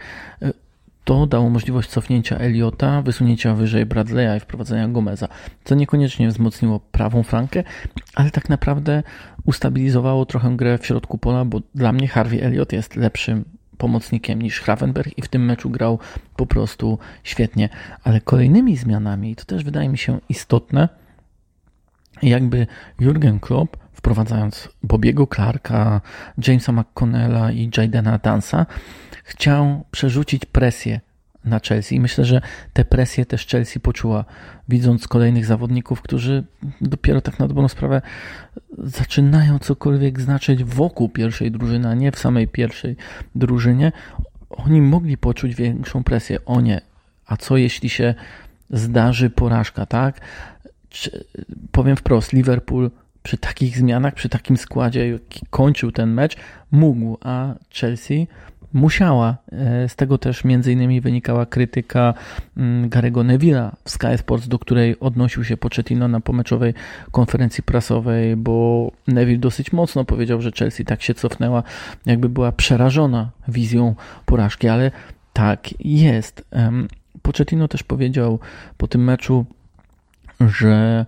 to 1.08 1.26
dało 1.26 1.50
możliwość 1.50 1.90
cofnięcia 1.90 2.38
Eliota, 2.38 3.02
wysunięcia 3.02 3.54
wyżej 3.54 3.86
Bradley'a 3.86 4.36
i 4.36 4.40
wprowadzenia 4.40 4.88
Gomeza, 4.88 5.28
co 5.64 5.74
niekoniecznie 5.74 6.28
wzmocniło 6.28 6.80
prawą 6.80 7.22
flankę, 7.22 7.64
ale 8.14 8.30
tak 8.30 8.48
naprawdę 8.48 9.02
ustabilizowało 9.44 10.26
trochę 10.26 10.56
grę 10.56 10.78
w 10.78 10.86
środku 10.86 11.18
pola, 11.18 11.44
bo 11.44 11.60
dla 11.74 11.92
mnie 11.92 12.08
Harvey 12.08 12.44
Elliot 12.44 12.72
jest 12.72 12.96
lepszym 12.96 13.44
pomocnikiem 13.78 14.42
niż 14.42 14.62
Gravenberg 14.64 15.18
i 15.18 15.22
w 15.22 15.28
tym 15.28 15.44
meczu 15.44 15.70
grał 15.70 15.98
po 16.36 16.46
prostu 16.46 16.98
świetnie. 17.24 17.68
Ale 18.04 18.20
kolejnymi 18.20 18.76
zmianami, 18.76 19.30
i 19.30 19.36
to 19.36 19.44
też 19.44 19.64
wydaje 19.64 19.88
mi 19.88 19.98
się 19.98 20.20
istotne, 20.28 20.88
jakby 22.22 22.66
Jurgen 23.00 23.40
Klopp 23.40 23.76
wprowadzając 23.98 24.68
Bobiego 24.82 25.26
Clarka, 25.26 26.00
Jamesa 26.46 26.72
McConnella 26.72 27.52
i 27.52 27.70
Jadena 27.76 28.18
Dansa, 28.18 28.66
chciał 29.24 29.84
przerzucić 29.90 30.44
presję 30.44 31.00
na 31.44 31.60
Chelsea. 31.60 31.94
I 31.94 32.00
myślę, 32.00 32.24
że 32.24 32.40
tę 32.72 32.84
presję 32.84 33.26
też 33.26 33.46
Chelsea 33.46 33.80
poczuła, 33.80 34.24
widząc 34.68 35.08
kolejnych 35.08 35.46
zawodników, 35.46 36.02
którzy 36.02 36.44
dopiero 36.80 37.20
tak 37.20 37.38
na 37.38 37.48
dobrą 37.48 37.68
sprawę 37.68 38.02
zaczynają 38.78 39.58
cokolwiek 39.58 40.20
znaczyć 40.20 40.64
wokół 40.64 41.08
pierwszej 41.08 41.50
drużyny, 41.50 41.88
a 41.88 41.94
nie 41.94 42.12
w 42.12 42.18
samej 42.18 42.48
pierwszej 42.48 42.96
drużynie. 43.34 43.92
Oni 44.50 44.80
mogli 44.82 45.16
poczuć 45.16 45.54
większą 45.54 46.04
presję. 46.04 46.44
O 46.44 46.60
nie, 46.60 46.80
a 47.26 47.36
co 47.36 47.56
jeśli 47.56 47.88
się 47.88 48.14
zdarzy 48.70 49.30
porażka, 49.30 49.86
tak? 49.86 50.20
Czy, 50.88 51.24
powiem 51.72 51.96
wprost, 51.96 52.32
Liverpool 52.32 52.90
przy 53.22 53.38
takich 53.38 53.78
zmianach, 53.78 54.14
przy 54.14 54.28
takim 54.28 54.56
składzie, 54.56 55.08
jaki 55.08 55.46
kończył 55.50 55.92
ten 55.92 56.12
mecz, 56.12 56.36
mógł, 56.70 57.18
a 57.20 57.54
Chelsea 57.70 58.26
musiała. 58.72 59.36
E, 59.52 59.88
z 59.88 59.96
tego 59.96 60.18
też 60.18 60.44
między 60.44 60.72
innymi 60.72 61.00
wynikała 61.00 61.46
krytyka 61.46 62.14
mm, 62.56 62.88
Garego 62.88 63.20
Neville'a 63.20 63.70
w 63.84 63.90
Sky 63.90 64.18
Sports, 64.18 64.48
do 64.48 64.58
której 64.58 65.00
odnosił 65.00 65.44
się 65.44 65.56
Pochettino 65.56 66.08
na 66.08 66.20
pomeczowej 66.20 66.74
konferencji 67.10 67.62
prasowej, 67.62 68.36
bo 68.36 68.90
Neville 69.06 69.38
dosyć 69.38 69.72
mocno 69.72 70.04
powiedział, 70.04 70.40
że 70.42 70.50
Chelsea 70.58 70.84
tak 70.84 71.02
się 71.02 71.14
cofnęła, 71.14 71.62
jakby 72.06 72.28
była 72.28 72.52
przerażona 72.52 73.30
wizją 73.48 73.94
porażki, 74.26 74.68
ale 74.68 74.90
tak 75.32 75.68
jest. 75.80 76.44
Pochettino 77.22 77.68
też 77.68 77.82
powiedział 77.82 78.38
po 78.76 78.88
tym 78.88 79.04
meczu, 79.04 79.46
że 80.40 81.06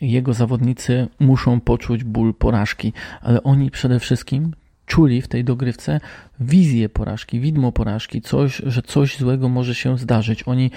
jego 0.00 0.34
zawodnicy 0.34 1.08
muszą 1.20 1.60
poczuć 1.60 2.04
ból 2.04 2.34
porażki, 2.34 2.92
ale 3.20 3.42
oni 3.42 3.70
przede 3.70 4.00
wszystkim 4.00 4.52
czuli 4.86 5.22
w 5.22 5.28
tej 5.28 5.44
dogrywce 5.44 6.00
wizję 6.40 6.88
porażki, 6.88 7.40
widmo 7.40 7.72
porażki, 7.72 8.20
coś, 8.20 8.62
że 8.66 8.82
coś 8.82 9.18
złego 9.18 9.48
może 9.48 9.74
się 9.74 9.98
zdarzyć. 9.98 10.42
Oni 10.48 10.70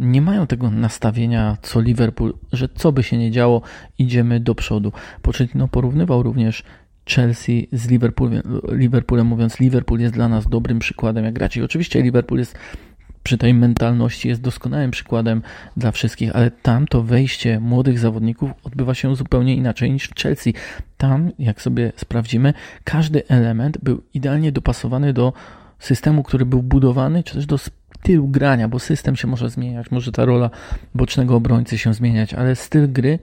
nie 0.00 0.22
mają 0.22 0.46
tego 0.46 0.70
nastawienia 0.70 1.56
co 1.62 1.80
Liverpool, 1.80 2.34
że 2.52 2.68
co 2.74 2.92
by 2.92 3.02
się 3.02 3.16
nie 3.16 3.30
działo, 3.30 3.62
idziemy 3.98 4.40
do 4.40 4.54
przodu. 4.54 4.92
Pochettino 5.22 5.68
porównywał 5.68 6.22
również 6.22 6.62
Chelsea 7.06 7.68
z 7.72 7.88
Liverpoolem, 7.88 8.42
Liverpoolem, 8.68 9.26
mówiąc 9.26 9.60
Liverpool 9.60 10.00
jest 10.00 10.14
dla 10.14 10.28
nas 10.28 10.48
dobrym 10.48 10.78
przykładem 10.78 11.24
jak 11.24 11.34
grać. 11.34 11.56
I 11.56 11.62
oczywiście 11.62 12.02
Liverpool 12.02 12.38
jest 12.38 12.58
przy 13.22 13.38
tej 13.38 13.54
mentalności 13.54 14.28
jest 14.28 14.40
doskonałym 14.40 14.90
przykładem 14.90 15.42
dla 15.76 15.92
wszystkich, 15.92 16.36
ale 16.36 16.50
tam 16.50 16.86
to 16.86 17.02
wejście 17.02 17.60
młodych 17.60 17.98
zawodników 17.98 18.50
odbywa 18.64 18.94
się 18.94 19.16
zupełnie 19.16 19.54
inaczej 19.54 19.92
niż 19.92 20.08
w 20.08 20.14
Chelsea. 20.14 20.54
Tam, 20.96 21.30
jak 21.38 21.62
sobie 21.62 21.92
sprawdzimy, 21.96 22.54
każdy 22.84 23.28
element 23.28 23.78
był 23.82 24.02
idealnie 24.14 24.52
dopasowany 24.52 25.12
do 25.12 25.32
systemu, 25.78 26.22
który 26.22 26.46
był 26.46 26.62
budowany, 26.62 27.22
czy 27.22 27.34
też 27.34 27.46
do 27.46 27.58
stylu 27.58 28.28
grania, 28.28 28.68
bo 28.68 28.78
system 28.78 29.16
się 29.16 29.28
może 29.28 29.50
zmieniać, 29.50 29.90
może 29.90 30.12
ta 30.12 30.24
rola 30.24 30.50
bocznego 30.94 31.36
obrońcy 31.36 31.78
się 31.78 31.94
zmieniać, 31.94 32.34
ale 32.34 32.56
styl 32.56 32.92
gry 32.92 33.18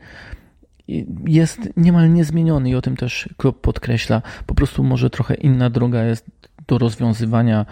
jest 1.26 1.70
niemal 1.78 2.14
niezmieniony 2.14 2.70
i 2.70 2.76
o 2.76 2.82
tym 2.82 2.98
też 2.98 3.30
klub 3.38 3.62
podkreśla. 3.62 4.22
Po 4.46 4.56
prostu 4.56 4.84
może 4.84 5.10
trochę 5.10 5.34
inna 5.34 5.70
droga 5.70 6.04
jest 6.04 6.26
do 6.68 6.78
rozwiązywania 6.78 7.66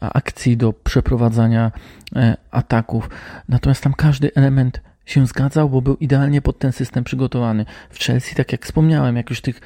akcji, 0.00 0.56
do 0.56 0.72
przeprowadzania 0.72 1.72
e, 2.16 2.36
ataków. 2.50 3.10
Natomiast 3.48 3.82
tam 3.82 3.94
każdy 3.94 4.34
element 4.34 4.80
się 5.06 5.26
zgadzał, 5.26 5.70
bo 5.70 5.82
był 5.82 5.96
idealnie 5.96 6.42
pod 6.42 6.58
ten 6.58 6.72
system 6.72 7.04
przygotowany. 7.04 7.64
W 7.90 7.98
Chelsea, 7.98 8.34
tak 8.34 8.52
jak 8.52 8.64
wspomniałem, 8.64 9.16
jak 9.16 9.30
już 9.30 9.40
tych 9.40 9.60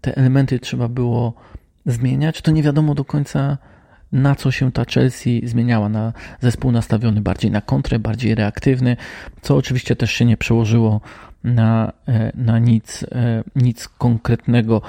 te 0.00 0.16
elementy 0.16 0.58
trzeba 0.58 0.88
było 0.88 1.32
zmieniać, 1.86 2.42
to 2.42 2.50
nie 2.50 2.62
wiadomo 2.62 2.94
do 2.94 3.04
końca, 3.04 3.58
na 4.12 4.34
co 4.34 4.50
się 4.50 4.72
ta 4.72 4.84
Chelsea 4.84 5.42
zmieniała, 5.44 5.88
na 5.88 6.12
zespół 6.40 6.72
nastawiony 6.72 7.20
bardziej 7.20 7.50
na 7.50 7.60
kontrę, 7.60 7.98
bardziej 7.98 8.34
reaktywny, 8.34 8.96
co 9.42 9.56
oczywiście 9.56 9.96
też 9.96 10.12
się 10.12 10.24
nie 10.24 10.36
przełożyło 10.36 11.00
na, 11.44 11.92
e, 12.08 12.32
na 12.34 12.58
nic, 12.58 13.02
e, 13.02 13.44
nic 13.56 13.88
konkretnego. 13.88 14.82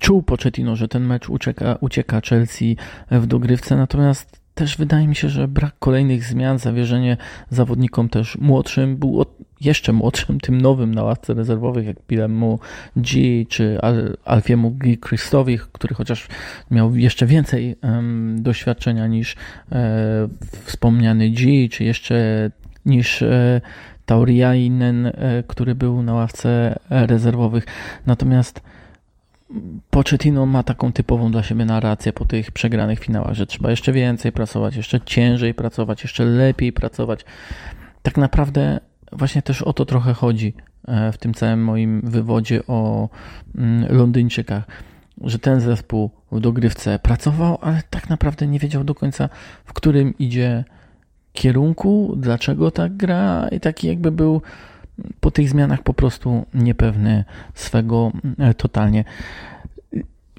Czuł 0.00 0.22
Pochettino, 0.22 0.76
że 0.76 0.88
ten 0.88 1.06
mecz 1.06 1.28
ucieka, 1.28 1.78
ucieka 1.80 2.20
Chelsea 2.20 2.76
w 3.10 3.26
dogrywce, 3.26 3.76
natomiast 3.76 4.40
też 4.56 4.76
wydaje 4.76 5.08
mi 5.08 5.16
się, 5.16 5.28
że 5.28 5.48
brak 5.48 5.74
kolejnych 5.78 6.24
zmian, 6.24 6.58
zawierzenie 6.58 7.16
zawodnikom 7.50 8.08
też 8.08 8.38
młodszym, 8.38 8.96
był 8.96 9.24
jeszcze 9.60 9.92
młodszym, 9.92 10.40
tym 10.40 10.60
nowym 10.60 10.94
na 10.94 11.02
ławce 11.02 11.34
rezerwowych, 11.34 11.86
jak 11.86 12.02
Pilemu 12.02 12.58
G 12.96 13.20
czy 13.48 13.80
Al 13.80 14.16
Alfiemu 14.24 14.70
G. 14.70 14.96
Christowi, 14.96 15.58
który 15.72 15.94
chociaż 15.94 16.28
miał 16.70 16.96
jeszcze 16.96 17.26
więcej 17.26 17.76
um, 17.82 18.42
doświadczenia 18.42 19.06
niż 19.06 19.36
e, 19.72 20.28
wspomniany 20.64 21.30
G, 21.30 21.68
czy 21.68 21.84
jeszcze 21.84 22.50
niż 22.86 23.22
e, 23.22 23.60
Tauriainen, 24.06 25.06
e, 25.06 25.12
który 25.46 25.74
był 25.74 26.02
na 26.02 26.14
ławce 26.14 26.78
rezerwowych. 26.90 27.66
Natomiast 28.06 28.60
Pochettino 29.90 30.46
ma 30.46 30.62
taką 30.62 30.92
typową 30.92 31.32
dla 31.32 31.42
siebie 31.42 31.64
narrację 31.64 32.12
po 32.12 32.24
tych 32.24 32.52
przegranych 32.52 32.98
finałach, 32.98 33.34
że 33.34 33.46
trzeba 33.46 33.70
jeszcze 33.70 33.92
więcej 33.92 34.32
pracować, 34.32 34.76
jeszcze 34.76 35.00
ciężej 35.00 35.54
pracować, 35.54 36.02
jeszcze 36.02 36.24
lepiej 36.24 36.72
pracować. 36.72 37.24
Tak 38.02 38.16
naprawdę 38.16 38.80
właśnie 39.12 39.42
też 39.42 39.62
o 39.62 39.72
to 39.72 39.84
trochę 39.84 40.14
chodzi 40.14 40.54
e, 40.88 41.12
w 41.12 41.18
tym 41.18 41.34
całym 41.34 41.64
moim 41.64 42.00
wywodzie 42.00 42.60
o 42.66 43.08
mm, 43.58 43.96
Londyńczykach, 43.96 44.64
że 45.20 45.38
ten 45.38 45.60
zespół 45.60 46.10
w 46.32 46.40
dogrywce 46.40 46.98
pracował, 46.98 47.58
ale 47.60 47.82
tak 47.90 48.10
naprawdę 48.10 48.46
nie 48.46 48.58
wiedział 48.58 48.84
do 48.84 48.94
końca, 48.94 49.28
w 49.64 49.72
którym 49.72 50.18
idzie 50.18 50.64
kierunku, 51.32 52.14
dlaczego 52.16 52.70
tak 52.70 52.96
gra 52.96 53.48
i 53.48 53.60
taki 53.60 53.86
jakby 53.86 54.10
był 54.10 54.42
po 55.20 55.30
tych 55.30 55.48
zmianach 55.48 55.82
po 55.82 55.94
prostu 55.94 56.46
niepewny 56.54 57.24
swego 57.54 58.12
e, 58.38 58.54
totalnie. 58.54 59.04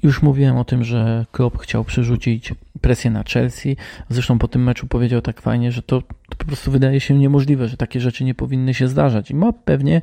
Już 0.02 0.22
mówiłem 0.22 0.56
o 0.56 0.64
tym, 0.64 0.84
że 0.84 1.26
Klopp 1.32 1.58
chciał 1.58 1.84
przerzucić 1.84 2.54
presję 2.80 3.10
na 3.10 3.24
Chelsea. 3.24 3.76
Zresztą 4.08 4.38
po 4.38 4.48
tym 4.48 4.64
meczu 4.64 4.86
powiedział 4.86 5.20
tak 5.22 5.40
fajnie, 5.40 5.72
że 5.72 5.82
to, 5.82 6.02
to 6.02 6.36
po 6.38 6.44
prostu 6.44 6.70
wydaje 6.70 7.00
się 7.00 7.18
niemożliwe, 7.18 7.68
że 7.68 7.76
takie 7.76 8.00
rzeczy 8.00 8.24
nie 8.24 8.34
powinny 8.34 8.74
się 8.74 8.88
zdarzać. 8.88 9.30
I 9.30 9.34
ma 9.34 9.52
pewnie 9.52 10.02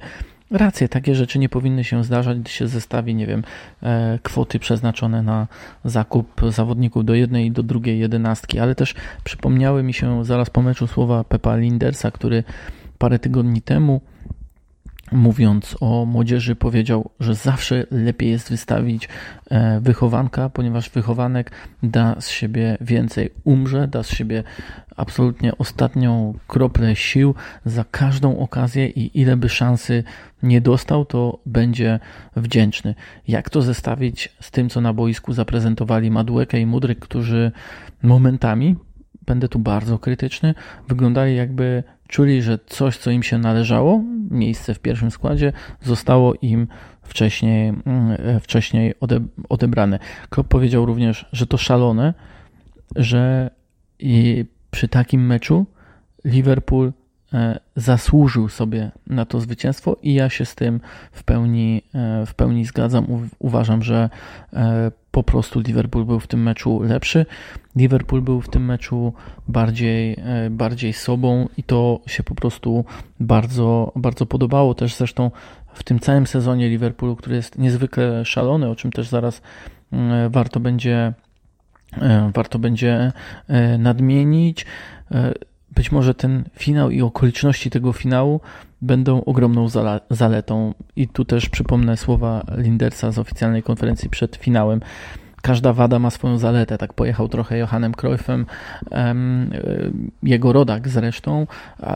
rację, 0.51 0.89
takie 0.89 1.15
rzeczy 1.15 1.39
nie 1.39 1.49
powinny 1.49 1.83
się 1.83 2.03
zdarzać, 2.03 2.39
gdy 2.39 2.49
się 2.49 2.67
zestawi, 2.67 3.15
nie 3.15 3.27
wiem, 3.27 3.43
e, 3.83 4.19
kwoty 4.23 4.59
przeznaczone 4.59 5.23
na 5.23 5.47
zakup 5.85 6.41
zawodników 6.49 7.05
do 7.05 7.13
jednej 7.13 7.45
i 7.45 7.51
do 7.51 7.63
drugiej 7.63 7.99
jedenastki, 7.99 8.59
ale 8.59 8.75
też 8.75 8.95
przypomniały 9.23 9.83
mi 9.83 9.93
się 9.93 10.25
zaraz 10.25 10.49
po 10.49 10.61
meczu 10.61 10.87
słowa 10.87 11.23
Pepa 11.23 11.57
Lindersa, 11.57 12.11
który 12.11 12.43
parę 12.97 13.19
tygodni 13.19 13.61
temu 13.61 14.01
mówiąc 15.11 15.77
o 15.79 16.05
młodzieży, 16.05 16.55
powiedział, 16.55 17.09
że 17.19 17.35
zawsze 17.35 17.85
lepiej 17.91 18.29
jest 18.29 18.49
wystawić 18.49 19.09
e, 19.49 19.79
wychowanka, 19.79 20.49
ponieważ 20.49 20.89
wychowanek 20.89 21.51
da 21.83 22.15
z 22.19 22.29
siebie 22.29 22.77
więcej, 22.81 23.29
umrze, 23.43 23.87
da 23.87 24.03
z 24.03 24.09
siebie 24.09 24.43
absolutnie 24.95 25.57
ostatnią 25.57 26.33
kroplę 26.47 26.95
sił 26.95 27.35
za 27.65 27.85
każdą 27.91 28.37
okazję 28.37 28.87
i 28.87 29.21
ile 29.21 29.37
by 29.37 29.49
szansy 29.49 30.03
nie 30.43 30.61
dostał, 30.61 31.05
to 31.05 31.39
będzie 31.45 31.99
wdzięczny. 32.35 32.95
Jak 33.27 33.49
to 33.49 33.61
zestawić 33.61 34.35
z 34.41 34.51
tym, 34.51 34.69
co 34.69 34.81
na 34.81 34.93
boisku 34.93 35.33
zaprezentowali 35.33 36.11
Madueke 36.11 36.59
i 36.59 36.65
Mudryk, 36.65 36.99
którzy 36.99 37.51
momentami, 38.03 38.75
będę 39.25 39.49
tu 39.49 39.59
bardzo 39.59 39.99
krytyczny, 39.99 40.53
wyglądali 40.87 41.35
jakby 41.35 41.83
czuli, 42.07 42.41
że 42.41 42.59
coś, 42.65 42.97
co 42.97 43.11
im 43.11 43.23
się 43.23 43.37
należało, 43.37 44.01
miejsce 44.29 44.73
w 44.73 44.79
pierwszym 44.79 45.11
składzie, 45.11 45.53
zostało 45.81 46.33
im 46.41 46.67
wcześniej, 47.01 47.69
mm, 47.69 48.39
wcześniej 48.39 48.93
odebrane. 49.49 49.99
Klopp 50.29 50.49
powiedział 50.49 50.85
również, 50.85 51.25
że 51.31 51.47
to 51.47 51.57
szalone, 51.57 52.13
że 52.95 53.49
przy 54.71 54.87
takim 54.87 55.25
meczu 55.25 55.65
Liverpool 56.25 56.93
e, 57.33 57.59
zasłużył 57.75 58.49
sobie 58.49 58.91
na 59.07 59.25
to 59.25 59.39
zwycięstwo 59.39 59.97
i 60.03 60.13
ja 60.13 60.29
się 60.29 60.45
z 60.45 60.55
tym 60.55 60.81
w 61.11 61.23
pełni, 61.23 61.81
e, 61.93 62.25
w 62.25 62.33
pełni 62.33 62.65
zgadzam. 62.65 63.29
Uważam, 63.39 63.83
że 63.83 64.09
e, 64.53 64.91
po 65.15 65.23
prostu 65.23 65.59
Liverpool 65.59 66.05
był 66.05 66.19
w 66.19 66.27
tym 66.27 66.43
meczu 66.43 66.81
lepszy. 66.83 67.25
Liverpool 67.75 68.21
był 68.21 68.41
w 68.41 68.49
tym 68.49 68.65
meczu 68.65 69.13
bardziej, 69.47 70.13
e, 70.13 70.49
bardziej 70.49 70.93
sobą 70.93 71.49
i 71.57 71.63
to 71.63 71.99
się 72.07 72.23
po 72.23 72.35
prostu 72.35 72.85
bardzo, 73.19 73.91
bardzo 73.95 74.25
podobało. 74.25 74.73
Też 74.73 74.95
zresztą 74.95 75.31
w 75.73 75.83
tym 75.83 75.99
całym 75.99 76.27
sezonie 76.27 76.69
Liverpoolu, 76.69 77.15
który 77.15 77.35
jest 77.35 77.57
niezwykle 77.57 78.25
szalony, 78.25 78.69
o 78.69 78.75
czym 78.75 78.91
też 78.91 79.07
zaraz 79.07 79.41
mm, 79.91 80.31
warto 80.31 80.59
będzie, 80.59 81.13
e, 82.01 82.31
warto 82.33 82.59
będzie 82.59 83.11
e, 83.47 83.77
nadmienić. 83.77 84.65
Być 85.75 85.91
może 85.91 86.13
ten 86.13 86.43
finał 86.53 86.89
i 86.89 87.01
okoliczności 87.01 87.69
tego 87.69 87.93
finału 87.93 88.41
będą 88.81 89.23
ogromną 89.23 89.67
zaletą. 90.09 90.73
I 90.95 91.07
tu 91.07 91.25
też 91.25 91.49
przypomnę 91.49 91.97
słowa 91.97 92.45
Lindersa 92.57 93.11
z 93.11 93.19
oficjalnej 93.19 93.63
konferencji 93.63 94.09
przed 94.09 94.35
finałem. 94.35 94.81
Każda 95.41 95.73
wada 95.73 95.99
ma 95.99 96.09
swoją 96.09 96.37
zaletę. 96.37 96.77
Tak 96.77 96.93
pojechał 96.93 97.27
trochę 97.29 97.57
Johannem 97.57 97.93
Cruyffem, 97.93 98.45
jego 100.23 100.53
rodak 100.53 100.87
zresztą, 100.87 101.47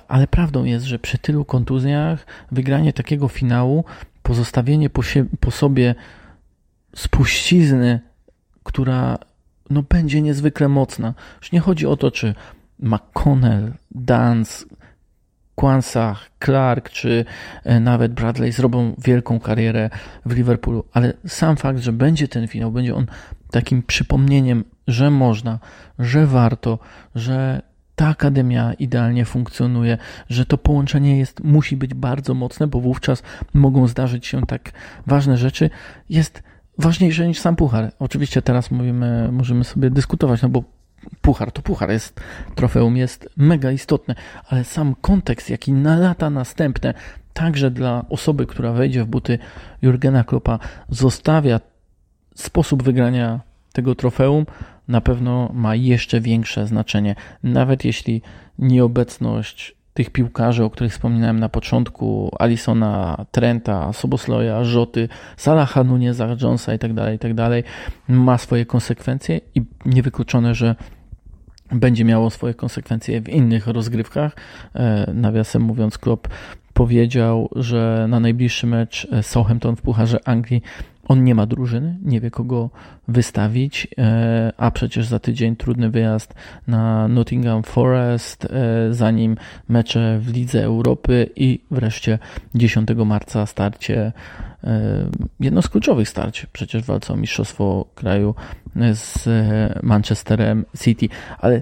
ale 0.08 0.28
prawdą 0.28 0.64
jest, 0.64 0.86
że 0.86 1.00
przy 1.00 1.18
tylu 1.18 1.46
kontuzjach 1.46 2.26
wygranie 2.52 2.94
takiego 2.94 3.28
finału, 3.28 3.86
pozostawienie 4.24 4.90
po, 4.90 5.04
sie, 5.04 5.26
po 5.40 5.52
sobie 5.52 5.96
spuścizny, 6.96 8.00
która 8.64 9.18
no, 9.70 9.84
będzie 9.84 10.22
niezwykle 10.22 10.68
mocna. 10.68 11.14
Już 11.42 11.52
nie 11.52 11.60
chodzi 11.60 11.88
o 11.88 11.98
to, 11.98 12.12
czy 12.12 12.36
McConnell, 12.80 13.74
Dance, 13.92 14.66
Kwansach, 15.56 16.32
Clark 16.46 16.90
czy 16.90 17.26
e, 17.64 17.80
nawet 17.80 18.14
Bradley 18.14 18.52
zrobią 18.52 18.96
wielką 18.98 19.40
karierę 19.40 19.90
w 20.26 20.36
Liverpoolu, 20.36 20.86
ale 20.94 21.14
sam 21.28 21.58
fakt, 21.58 21.80
że 21.80 21.94
będzie 21.94 22.28
ten 22.28 22.48
finał, 22.48 22.72
będzie 22.72 22.96
on 22.96 23.06
takim 23.52 23.84
przypomnieniem, 23.84 24.64
że 24.88 25.12
można, 25.12 25.60
że 26.00 26.28
warto, 26.28 26.80
że 27.16 27.62
ta 27.96 28.08
akademia 28.08 28.74
idealnie 28.74 29.26
funkcjonuje, 29.26 29.98
że 30.30 30.46
to 30.46 30.58
połączenie 30.58 31.18
jest, 31.18 31.44
musi 31.44 31.78
być 31.78 31.94
bardzo 31.94 32.34
mocne, 32.34 32.68
bo 32.68 32.80
wówczas 32.80 33.24
mogą 33.54 33.88
zdarzyć 33.88 34.28
się 34.28 34.46
tak 34.46 34.72
ważne 35.08 35.38
rzeczy, 35.38 35.70
jest 36.10 36.44
ważniejsze 36.78 37.28
niż 37.28 37.40
sam 37.40 37.56
puchar. 37.56 37.92
Oczywiście 38.00 38.42
teraz 38.42 38.72
mówimy, 38.72 39.30
możemy 39.32 39.64
sobie 39.64 39.90
dyskutować, 39.90 40.42
no 40.42 40.50
bo 40.50 40.64
puchar 41.22 41.52
to 41.52 41.62
puchar, 41.62 41.92
jest 41.92 42.20
trofeum 42.56 42.98
jest 42.98 43.30
mega 43.38 43.72
istotne, 43.72 44.16
ale 44.48 44.64
sam 44.64 44.96
kontekst, 45.02 45.50
jaki 45.50 45.72
na 45.72 45.96
lata 45.98 46.30
następne, 46.30 46.94
także 47.34 47.72
dla 47.72 48.06
osoby, 48.10 48.46
która 48.46 48.74
wejdzie 48.74 49.04
w 49.04 49.08
buty 49.08 49.40
Jurgena 49.82 50.24
Kloppa, 50.24 50.60
zostawia 50.90 51.60
sposób 52.36 52.84
wygrania 52.84 53.40
tego 53.74 53.96
trofeum, 53.96 54.46
na 54.88 55.02
pewno 55.02 55.52
ma 55.54 55.76
jeszcze 55.76 56.22
większe 56.22 56.68
znaczenie. 56.68 57.16
Nawet 57.44 57.86
jeśli 57.86 58.22
nieobecność 58.60 59.76
tych 60.00 60.10
piłkarzy, 60.10 60.64
o 60.64 60.70
których 60.70 60.92
wspominałem 60.92 61.40
na 61.40 61.50
początku, 61.50 62.32
Alisona, 62.40 63.26
Trenta, 63.32 63.94
Sobosloja, 63.94 64.64
Rzoty, 64.64 65.10
Salaha, 65.38 65.84
Nuneza, 65.84 66.36
Jonesa 66.42 66.74
itd., 66.74 66.96
tak 66.96 67.12
itd., 67.12 67.50
tak 67.50 67.72
ma 68.08 68.38
swoje 68.38 68.66
konsekwencje 68.66 69.42
i 69.56 69.62
niewykluczone, 69.86 70.56
że 70.56 70.76
będzie 71.72 72.06
miało 72.06 72.30
swoje 72.30 72.54
konsekwencje 72.54 73.22
w 73.22 73.30
innych 73.30 73.68
rozgrywkach. 73.68 74.36
E, 74.76 75.12
nawiasem 75.14 75.62
mówiąc, 75.62 75.98
Klopp 75.98 76.28
powiedział, 76.74 77.50
że 77.56 78.06
na 78.10 78.20
najbliższy 78.20 78.68
mecz 78.68 79.08
Southampton 79.22 79.76
w 79.76 79.82
Pucharze 79.82 80.28
Anglii 80.28 80.62
on 81.10 81.24
nie 81.24 81.36
ma 81.36 81.46
drużyny, 81.46 81.98
nie 82.02 82.22
wie 82.22 82.32
kogo 82.32 82.70
wystawić, 83.08 83.88
e, 83.98 84.54
a 84.58 84.72
przecież 84.72 85.08
za 85.08 85.20
tydzień 85.20 85.56
trudny 85.56 85.90
wyjazd 85.90 86.34
na 86.68 87.08
Nottingham 87.08 87.64
Forest, 87.64 88.46
e, 88.46 88.94
zanim 88.94 89.38
mecze 89.70 90.20
w 90.22 90.34
Lidze 90.34 90.64
Europy 90.64 91.30
i 91.36 91.62
wreszcie 91.72 92.20
10 92.56 93.06
marca 93.06 93.46
starcie, 93.46 94.12
e, 94.64 95.06
jedno 95.40 95.62
z 95.62 95.68
kluczowych 95.68 96.10
starć, 96.10 96.46
przecież 96.46 96.84
walczą 96.84 97.14
o 97.14 97.18
mistrzostwo 97.18 97.86
kraju 97.96 98.36
z 98.94 99.28
Manchesterem 99.84 100.66
City, 100.84 101.10
ale 101.40 101.62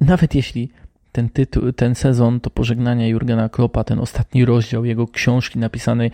nawet 0.00 0.34
jeśli 0.34 0.70
ten, 1.12 1.28
tytuł, 1.28 1.72
ten 1.72 1.94
sezon 1.94 2.40
to 2.40 2.50
pożegnanie 2.50 3.08
Jurgena 3.08 3.48
Kloppa, 3.48 3.84
ten 3.84 4.00
ostatni 4.00 4.44
rozdział 4.44 4.84
jego 4.84 5.06
książki 5.06 5.58
napisanej 5.58 6.10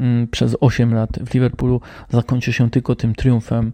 mm, 0.00 0.28
przez 0.28 0.56
8 0.60 0.94
lat 0.94 1.18
w 1.26 1.34
Liverpoolu 1.34 1.80
zakończy 2.10 2.52
się 2.52 2.70
tylko 2.70 2.94
tym 2.94 3.14
triumfem 3.14 3.72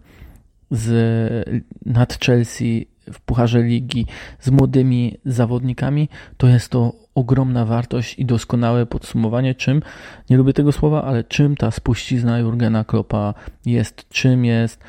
z, 0.71 1.63
nad 1.85 2.25
Chelsea 2.25 2.87
w 3.13 3.21
Pucharze 3.21 3.61
Ligi 3.61 4.05
z 4.39 4.49
młodymi 4.49 5.17
zawodnikami, 5.25 6.09
to 6.37 6.47
jest 6.47 6.69
to 6.69 6.93
ogromna 7.15 7.65
wartość 7.65 8.19
i 8.19 8.25
doskonałe 8.25 8.85
podsumowanie, 8.85 9.55
czym, 9.55 9.81
nie 10.29 10.37
lubię 10.37 10.53
tego 10.53 10.71
słowa, 10.71 11.03
ale 11.03 11.23
czym 11.23 11.55
ta 11.55 11.71
spuścizna 11.71 12.39
Jurgena 12.39 12.83
Kloppa 12.83 13.33
jest, 13.65 14.09
czym 14.09 14.45
jest 14.45 14.83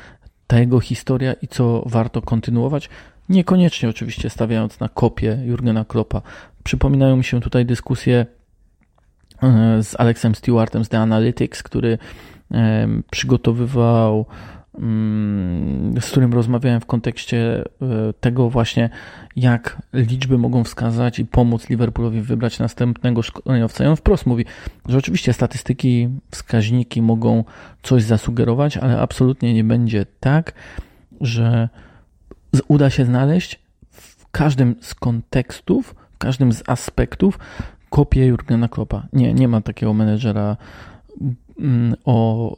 ta 0.47 0.59
jego 0.59 0.79
historia 0.79 1.33
i 1.33 1.47
co 1.47 1.83
warto 1.85 2.21
kontynuować. 2.21 2.89
Niekoniecznie 3.31 3.89
oczywiście 3.89 4.29
stawiając 4.29 4.79
na 4.79 4.89
kopię 4.89 5.37
Jurgena 5.45 5.85
Kloppa. 5.85 6.21
Przypominają 6.63 7.15
mi 7.15 7.23
się 7.23 7.41
tutaj 7.41 7.65
dyskusje 7.65 8.25
e, 9.43 9.83
z 9.83 9.99
Alexem 9.99 10.35
Stewartem 10.35 10.85
z 10.85 10.89
The 10.89 10.99
Analytics, 10.99 11.63
który 11.63 11.97
przygotowywał 13.11 14.25
Mm, 14.79 16.01
z 16.01 16.11
którym 16.11 16.33
rozmawiałem 16.33 16.81
w 16.81 16.85
kontekście 16.85 17.63
e, 17.81 18.13
tego 18.19 18.49
właśnie, 18.49 18.89
jak 19.35 19.81
liczby 19.93 20.37
mogą 20.37 20.63
wskazać 20.63 21.19
i 21.19 21.25
pomóc 21.25 21.69
Liverpoolowi 21.69 22.21
wybrać 22.21 22.59
następnego 22.59 23.21
szkoleniowca. 23.21 23.83
I 23.83 23.87
on 23.87 23.95
wprost 23.95 24.25
mówi, 24.25 24.45
że 24.87 24.97
oczywiście 24.97 25.33
statystyki, 25.33 26.09
wskaźniki 26.31 27.01
mogą 27.01 27.43
coś 27.83 28.03
zasugerować, 28.03 28.77
ale 28.77 28.99
absolutnie 28.99 29.53
nie 29.53 29.63
będzie 29.63 30.05
tak, 30.19 30.53
że 31.21 31.69
uda 32.67 32.89
się 32.89 33.05
znaleźć 33.05 33.59
w 33.89 34.25
każdym 34.31 34.75
z 34.81 34.95
kontekstów, 34.95 35.95
w 36.11 36.17
każdym 36.17 36.53
z 36.53 36.63
aspektów 36.67 37.39
kopię 37.89 38.25
Jurgena 38.25 38.67
Kloppa. 38.67 39.07
Nie, 39.13 39.33
nie 39.33 39.47
ma 39.47 39.61
takiego 39.61 39.93
menedżera 39.93 40.57
mm, 41.59 41.95
o 42.05 42.57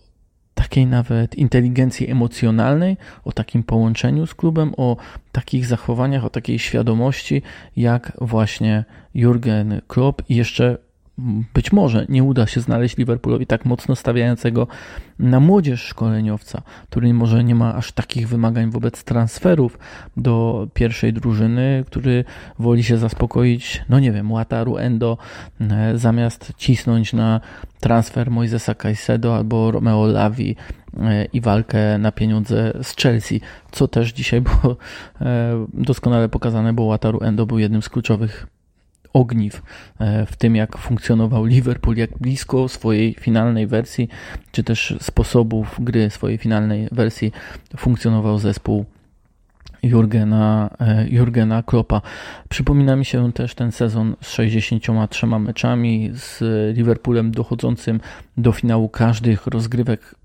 takiej 0.53 0.88
nawet 0.88 1.36
inteligencji 1.36 2.12
emocjonalnej, 2.12 2.97
o 3.23 3.32
takim 3.32 3.63
połączeniu 3.63 4.27
z 4.27 4.36
klubem, 4.36 4.73
o 4.77 4.97
takich 5.32 5.65
zachowaniach, 5.65 6.25
o 6.25 6.29
takiej 6.29 6.60
świadomości, 6.60 7.41
jak 7.77 8.12
właśnie 8.21 8.86
Jurgen 9.13 9.82
Klopp 9.88 10.21
i 10.29 10.36
jeszcze 10.36 10.77
być 11.54 11.71
może 11.71 12.06
nie 12.10 12.23
uda 12.23 12.47
się 12.47 12.62
znaleźć 12.62 12.97
Liverpoolowi 12.97 13.47
tak 13.47 13.65
mocno 13.65 13.95
stawiającego 13.95 14.67
na 15.19 15.39
młodzież 15.39 15.84
szkoleniowca, 15.84 16.62
który 16.89 17.13
może 17.13 17.43
nie 17.43 17.56
ma 17.56 17.76
aż 17.76 17.91
takich 17.91 18.28
wymagań 18.28 18.71
wobec 18.71 19.04
transferów 19.04 19.80
do 20.17 20.67
pierwszej 20.73 21.13
drużyny, 21.13 21.84
który 21.88 22.26
woli 22.60 22.84
się 22.84 22.97
zaspokoić, 22.97 23.82
no 23.89 23.99
nie 23.99 24.12
wiem, 24.12 24.32
Łataru 24.32 24.78
Endo, 24.78 25.17
e, 25.62 25.97
zamiast 25.97 26.54
cisnąć 26.58 27.13
na 27.13 27.41
transfer 27.80 28.32
Moisesa 28.32 28.76
Caicedo 28.76 29.36
albo 29.36 29.71
Romeo 29.71 30.06
Lavi 30.06 30.56
e, 30.97 31.26
i 31.26 31.41
walkę 31.41 31.97
na 31.97 32.12
pieniądze 32.12 32.73
z 32.82 32.95
Chelsea, 32.95 33.41
co 33.71 33.88
też 33.88 34.13
dzisiaj 34.13 34.41
było 34.41 34.78
e, 35.21 35.65
doskonale 35.73 36.30
pokazane, 36.30 36.73
bo 36.73 36.84
Łataru 36.84 37.19
Endo 37.21 37.45
był 37.45 37.60
jednym 37.60 37.82
z 37.82 37.89
kluczowych 37.89 38.47
ogniw 39.13 39.62
e, 39.99 40.26
w 40.26 40.36
tym, 40.36 40.56
jak 40.56 40.78
funkcjonował 40.78 41.45
Liverpool, 41.45 41.97
jak 41.97 42.17
blisko 42.17 42.69
swojej 42.69 43.13
finalnej 43.13 43.67
wersji, 43.67 44.10
czy 44.52 44.63
też 44.63 44.95
sposobów 45.02 45.76
gry 45.80 46.10
swojej 46.10 46.38
finalnej 46.38 46.88
wersji 46.91 47.32
funkcjonował 47.78 48.39
zespół 48.39 48.86
Jurgena, 49.84 50.69
e, 50.80 51.08
Jurgena 51.10 51.63
Kloppa. 51.63 52.02
Przypomina 52.49 52.95
mi 52.95 53.06
się 53.06 53.34
też 53.34 53.56
ten 53.56 53.71
sezon 53.71 54.15
z 54.21 54.32
63 54.32 55.28
meczami 55.28 56.12
z 56.13 56.39
Liverpoolem 56.78 57.32
dochodzącym 57.32 57.99
do 58.38 58.52
finału 58.52 58.89
każdych 58.89 59.47
rozgrywek 59.47 60.15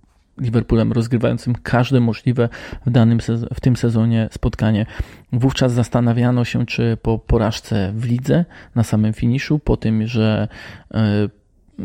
Liverpoolem 0.40 0.92
rozgrywającym 0.92 1.54
każde 1.62 2.00
możliwe 2.00 2.48
w, 2.86 2.90
danym 2.90 3.18
w 3.54 3.60
tym 3.60 3.76
sezonie 3.76 4.28
spotkanie. 4.32 4.86
Wówczas 5.32 5.72
zastanawiano 5.72 6.44
się, 6.44 6.66
czy 6.66 6.96
po 7.02 7.18
porażce 7.18 7.92
w 7.96 8.04
lidze 8.04 8.44
na 8.74 8.84
samym 8.84 9.12
finiszu, 9.12 9.58
po 9.58 9.76
tym, 9.76 10.06
że 10.06 10.48
e, 10.94 11.28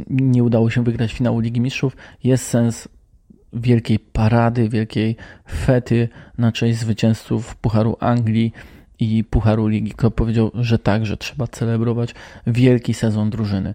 nie 0.09 0.43
udało 0.43 0.69
się 0.69 0.83
wygrać 0.83 1.13
finału 1.13 1.39
Ligi 1.39 1.61
Mistrzów, 1.61 1.97
jest 2.23 2.45
sens 2.47 2.87
wielkiej 3.53 3.99
parady, 3.99 4.69
wielkiej 4.69 5.15
fety 5.49 6.09
na 6.37 6.51
cześć 6.51 6.79
zwycięzców 6.79 7.55
Pucharu 7.55 7.97
Anglii 7.99 8.53
i 8.99 9.23
Pucharu 9.23 9.67
Ligi. 9.67 9.91
Kto 9.91 10.11
powiedział, 10.11 10.51
że 10.53 10.79
tak, 10.79 11.05
że 11.05 11.17
trzeba 11.17 11.47
celebrować 11.47 12.15
wielki 12.47 12.93
sezon 12.93 13.29
drużyny. 13.29 13.73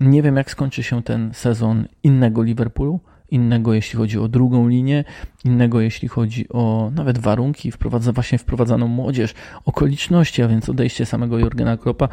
Nie 0.00 0.22
wiem, 0.22 0.36
jak 0.36 0.50
skończy 0.50 0.82
się 0.82 1.02
ten 1.02 1.34
sezon 1.34 1.84
innego 2.02 2.42
Liverpoolu, 2.42 3.00
innego 3.30 3.74
jeśli 3.74 3.96
chodzi 3.96 4.18
o 4.18 4.28
drugą 4.28 4.68
linię, 4.68 5.04
innego 5.44 5.80
jeśli 5.80 6.08
chodzi 6.08 6.48
o 6.48 6.90
nawet 6.94 7.18
warunki, 7.18 7.72
wprowadza, 7.72 8.12
właśnie 8.12 8.38
wprowadzaną 8.38 8.88
młodzież, 8.88 9.34
okoliczności, 9.64 10.42
a 10.42 10.48
więc 10.48 10.68
odejście 10.68 11.06
samego 11.06 11.38
Jurgena 11.38 11.76
Kroppa, 11.76 12.08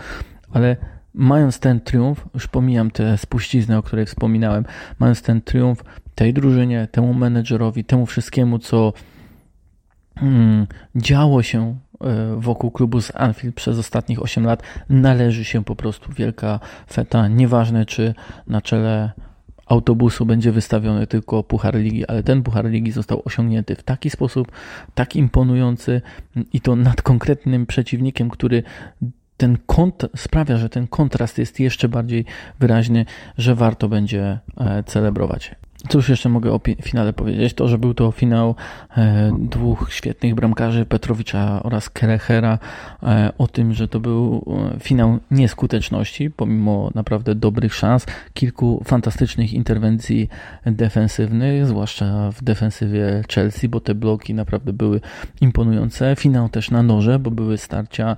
ale 0.51 0.77
mając 1.13 1.59
ten 1.59 1.81
triumf, 1.81 2.25
już 2.33 2.47
pomijam 2.47 2.91
tę 2.91 3.17
spuściznę, 3.17 3.77
o 3.77 3.83
której 3.83 4.05
wspominałem, 4.05 4.65
mając 4.99 5.21
ten 5.21 5.41
triumf 5.41 5.83
tej 6.15 6.33
drużynie, 6.33 6.87
temu 6.91 7.13
menedżerowi, 7.13 7.83
temu 7.83 8.05
wszystkiemu, 8.05 8.59
co 8.59 8.93
hmm, 10.15 10.67
działo 10.95 11.43
się 11.43 11.77
e, 12.01 12.35
wokół 12.37 12.71
klubu 12.71 13.01
z 13.01 13.15
Anfield 13.15 13.55
przez 13.55 13.77
ostatnich 13.79 14.21
8 14.21 14.45
lat, 14.45 14.63
należy 14.89 15.45
się 15.45 15.63
po 15.63 15.75
prostu 15.75 16.13
wielka 16.13 16.59
feta, 16.91 17.27
nieważne 17.27 17.85
czy 17.85 18.13
na 18.47 18.61
czele 18.61 19.11
autobusu 19.65 20.25
będzie 20.25 20.51
wystawiony 20.51 21.07
tylko 21.07 21.43
Puchar 21.43 21.75
Ligi, 21.75 22.07
ale 22.07 22.23
ten 22.23 22.43
Puchar 22.43 22.65
Ligi 22.65 22.91
został 22.91 23.21
osiągnięty 23.25 23.75
w 23.75 23.83
taki 23.83 24.09
sposób, 24.09 24.51
tak 24.93 25.15
imponujący 25.15 26.01
i 26.53 26.61
to 26.61 26.75
nad 26.75 27.01
konkretnym 27.01 27.65
przeciwnikiem, 27.65 28.29
który 28.29 28.63
ten 29.37 29.57
kont 29.65 30.05
sprawia, 30.15 30.57
że 30.57 30.69
ten 30.69 30.87
kontrast 30.87 31.37
jest 31.37 31.59
jeszcze 31.59 31.89
bardziej 31.89 32.25
wyraźny, 32.59 33.05
że 33.37 33.55
warto 33.55 33.89
będzie 33.89 34.39
e, 34.57 34.83
celebrować. 34.83 35.55
Cóż 35.89 36.09
jeszcze 36.09 36.29
mogę 36.29 36.51
o 36.51 36.59
finale 36.81 37.13
powiedzieć? 37.13 37.53
To, 37.53 37.67
że 37.67 37.77
był 37.77 37.93
to 37.93 38.11
finał 38.11 38.55
e, 38.97 39.31
dwóch 39.39 39.93
świetnych 39.93 40.35
bramkarzy, 40.35 40.85
Petrowicza 40.85 41.63
oraz 41.63 41.89
Kerechera, 41.89 42.59
e, 43.03 43.31
o 43.37 43.47
tym, 43.47 43.73
że 43.73 43.87
to 43.87 43.99
był 43.99 44.45
e, 44.75 44.79
finał 44.79 45.19
nieskuteczności, 45.31 46.31
pomimo 46.31 46.91
naprawdę 46.95 47.35
dobrych 47.35 47.75
szans, 47.75 48.05
kilku 48.33 48.83
fantastycznych 48.85 49.53
interwencji 49.53 50.29
defensywnych, 50.65 51.65
zwłaszcza 51.65 52.31
w 52.31 52.43
defensywie 52.43 53.23
Chelsea, 53.33 53.69
bo 53.69 53.79
te 53.79 53.95
bloki 53.95 54.33
naprawdę 54.33 54.73
były 54.73 55.01
imponujące. 55.41 56.15
Finał 56.15 56.49
też 56.49 56.71
na 56.71 56.83
noże, 56.83 57.19
bo 57.19 57.31
były 57.31 57.57
starcia, 57.57 58.17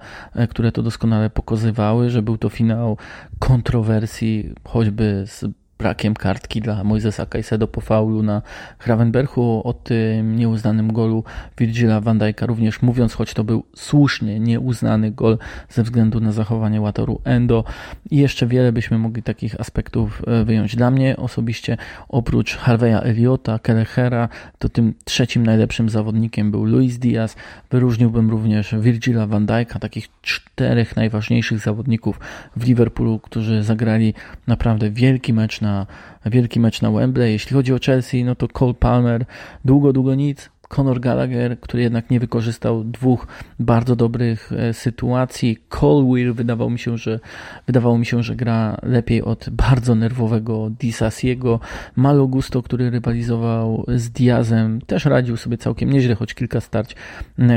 które 0.50 0.72
to 0.72 0.84
doskonale 0.84 1.30
pokazywały, 1.30 2.10
że 2.10 2.22
był 2.22 2.38
to 2.38 2.50
finał 2.50 2.98
kontrowersji, 3.40 4.54
choćby 4.64 5.24
z 5.28 5.46
brakiem 5.78 6.14
kartki 6.14 6.62
dla 6.62 6.84
Moisesa 6.84 7.26
Caicedo 7.26 7.68
po 7.68 7.82
faulu 7.82 8.24
na 8.24 8.42
Gravenberchu, 8.86 9.62
o 9.64 9.74
tym 9.74 10.36
nieuznanym 10.36 10.94
golu 10.94 11.24
Virgila 11.58 12.02
van 12.02 12.20
Dijk'a 12.20 12.46
również 12.46 12.82
mówiąc, 12.82 13.14
choć 13.14 13.34
to 13.34 13.44
był 13.44 13.64
słusznie 13.76 14.40
nieuznany 14.40 15.12
gol 15.12 15.38
ze 15.70 15.84
względu 15.84 16.20
na 16.20 16.32
zachowanie 16.32 16.82
Wataru 16.82 17.22
Endo 17.24 17.64
i 18.12 18.18
jeszcze 18.18 18.48
wiele 18.48 18.72
byśmy 18.72 18.98
mogli 18.98 19.24
takich 19.24 19.60
aspektów 19.60 20.22
e, 20.28 20.46
wyjąć. 20.46 20.76
Dla 20.76 20.92
mnie 20.92 21.18
osobiście 21.18 21.78
oprócz 22.10 22.58
Harveya 22.58 23.04
Eliota, 23.04 23.60
Kelechera, 23.60 24.30
to 24.60 24.70
tym 24.70 24.94
trzecim 25.04 25.46
najlepszym 25.46 25.90
zawodnikiem 25.90 26.52
był 26.52 26.66
Luis 26.66 26.98
Diaz. 27.00 27.36
Wyróżniłbym 27.72 28.30
również 28.30 28.76
Virgila 28.80 29.28
van 29.28 29.46
Dijk'a, 29.46 29.80
takich 29.80 30.08
czterech 30.22 30.96
najważniejszych 30.96 31.60
zawodników 31.60 32.20
w 32.56 32.66
Liverpoolu, 32.66 33.20
którzy 33.20 33.64
zagrali 33.64 34.14
naprawdę 34.48 34.92
wielki 34.92 35.34
mecz 35.34 35.62
na 35.66 35.86
wielki 36.26 36.60
mecz 36.60 36.82
na 36.82 36.92
Wembley. 36.92 37.32
Jeśli 37.32 37.54
chodzi 37.54 37.74
o 37.74 37.80
Chelsea, 37.86 38.24
no 38.24 38.36
to 38.36 38.48
Cole 38.48 38.74
Palmer 38.74 39.26
długo, 39.66 39.94
długo 39.94 40.16
nic. 40.16 40.50
Conor 40.68 41.00
Gallagher, 41.00 41.60
który 41.60 41.84
jednak 41.84 42.10
nie 42.10 42.20
wykorzystał 42.20 42.84
dwóch 42.84 43.28
bardzo 43.60 43.96
dobrych 43.96 44.52
e, 44.52 44.74
sytuacji. 44.74 45.58
Colwill 45.70 46.34
wydawał 46.34 46.70
mi 46.70 46.80
się, 46.80 46.98
że 46.98 47.20
wydawało 47.68 47.98
mi 47.98 48.06
się, 48.06 48.24
że 48.24 48.36
gra 48.36 48.78
lepiej 48.84 49.22
od 49.22 49.50
bardzo 49.50 49.96
nerwowego 49.96 50.70
Disasiego. 50.70 51.60
Malo 51.96 52.28
Gusto, 52.28 52.62
który 52.62 52.90
rywalizował 52.90 53.86
z 53.88 54.10
Diazem, 54.10 54.82
też 54.82 55.06
radził 55.06 55.38
sobie 55.38 55.58
całkiem 55.58 55.90
nieźle, 55.90 56.16
choć 56.16 56.34
kilka 56.34 56.62
starć 56.62 56.96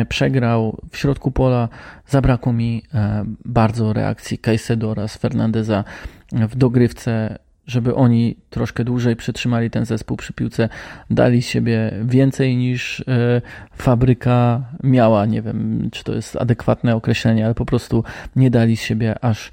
przegrał. 0.08 0.76
W 0.90 0.96
środku 0.96 1.30
pola 1.30 1.68
zabrakło 2.06 2.52
mi 2.52 2.82
e, 2.94 3.24
bardzo 3.44 3.92
reakcji 3.92 4.38
Caicedo 4.38 4.90
oraz 4.90 5.16
Fernandeza 5.16 5.84
w 6.32 6.56
dogrywce 6.56 7.38
żeby 7.68 7.94
oni 7.94 8.36
troszkę 8.50 8.84
dłużej 8.84 9.16
przetrzymali 9.16 9.70
ten 9.70 9.84
zespół 9.84 10.16
przy 10.16 10.32
piłce, 10.32 10.68
dali 11.10 11.42
siebie 11.42 11.92
więcej 12.04 12.56
niż 12.56 13.00
e, 13.00 13.42
fabryka 13.76 14.64
miała. 14.82 15.26
Nie 15.26 15.42
wiem, 15.42 15.88
czy 15.92 16.04
to 16.04 16.14
jest 16.14 16.36
adekwatne 16.36 16.96
określenie, 16.96 17.44
ale 17.44 17.54
po 17.54 17.64
prostu 17.64 18.04
nie 18.36 18.50
dali 18.50 18.76
siebie 18.76 19.24
aż. 19.24 19.50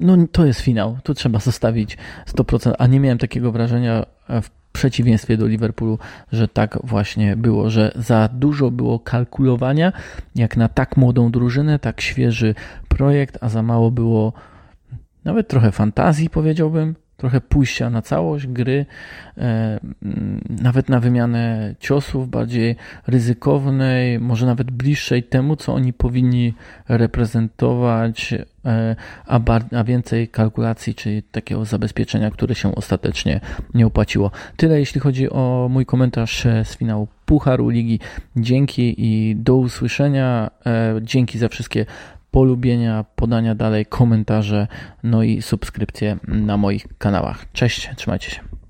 No 0.00 0.16
to 0.32 0.46
jest 0.46 0.60
finał, 0.60 0.98
tu 1.02 1.14
trzeba 1.14 1.38
zostawić 1.38 1.98
100%, 2.26 2.72
a 2.78 2.86
nie 2.86 3.00
miałem 3.00 3.18
takiego 3.18 3.52
wrażenia 3.52 4.06
w 4.28 4.50
przeciwieństwie 4.72 5.36
do 5.36 5.46
Liverpoolu, 5.46 5.98
że 6.32 6.48
tak 6.48 6.78
właśnie 6.84 7.36
było, 7.36 7.70
że 7.70 7.92
za 7.96 8.28
dużo 8.32 8.70
było 8.70 8.98
kalkulowania, 8.98 9.92
jak 10.34 10.56
na 10.56 10.68
tak 10.68 10.96
młodą 10.96 11.30
drużynę, 11.30 11.78
tak 11.78 12.00
świeży 12.00 12.54
projekt, 12.88 13.38
a 13.40 13.48
za 13.48 13.62
mało 13.62 13.90
było 13.90 14.32
nawet 15.24 15.48
trochę 15.48 15.72
fantazji, 15.72 16.30
powiedziałbym, 16.30 16.94
trochę 17.22 17.40
pójścia 17.40 17.90
na 17.90 18.02
całość 18.02 18.46
gry, 18.46 18.86
e, 19.38 19.80
nawet 20.62 20.88
na 20.88 21.00
wymianę 21.00 21.74
ciosów 21.80 22.28
bardziej 22.28 22.76
ryzykownej, 23.06 24.20
może 24.20 24.46
nawet 24.46 24.70
bliższej 24.70 25.22
temu, 25.22 25.56
co 25.56 25.74
oni 25.74 25.92
powinni 25.92 26.54
reprezentować, 26.88 28.34
e, 28.64 28.96
a, 29.26 29.40
a 29.76 29.84
więcej 29.84 30.28
kalkulacji, 30.28 30.94
czyli 30.94 31.22
takiego 31.22 31.64
zabezpieczenia, 31.64 32.30
które 32.30 32.54
się 32.54 32.74
ostatecznie 32.74 33.40
nie 33.74 33.86
opłaciło. 33.86 34.30
Tyle 34.56 34.78
jeśli 34.78 35.00
chodzi 35.00 35.30
o 35.30 35.68
mój 35.70 35.86
komentarz 35.86 36.46
z 36.64 36.76
finału 36.76 37.08
Pucharu 37.26 37.68
Ligi. 37.68 38.00
Dzięki 38.36 38.94
i 38.98 39.36
do 39.36 39.56
usłyszenia. 39.56 40.50
E, 40.66 40.94
dzięki 41.02 41.38
za 41.38 41.48
wszystkie 41.48 41.86
polubienia, 42.32 43.04
podania 43.16 43.54
dalej, 43.54 43.86
komentarze, 43.86 44.66
no 45.02 45.22
i 45.22 45.42
subskrypcje 45.42 46.18
na 46.28 46.56
moich 46.56 46.86
kanałach. 46.98 47.52
Cześć, 47.52 47.90
trzymajcie 47.96 48.30
się. 48.30 48.61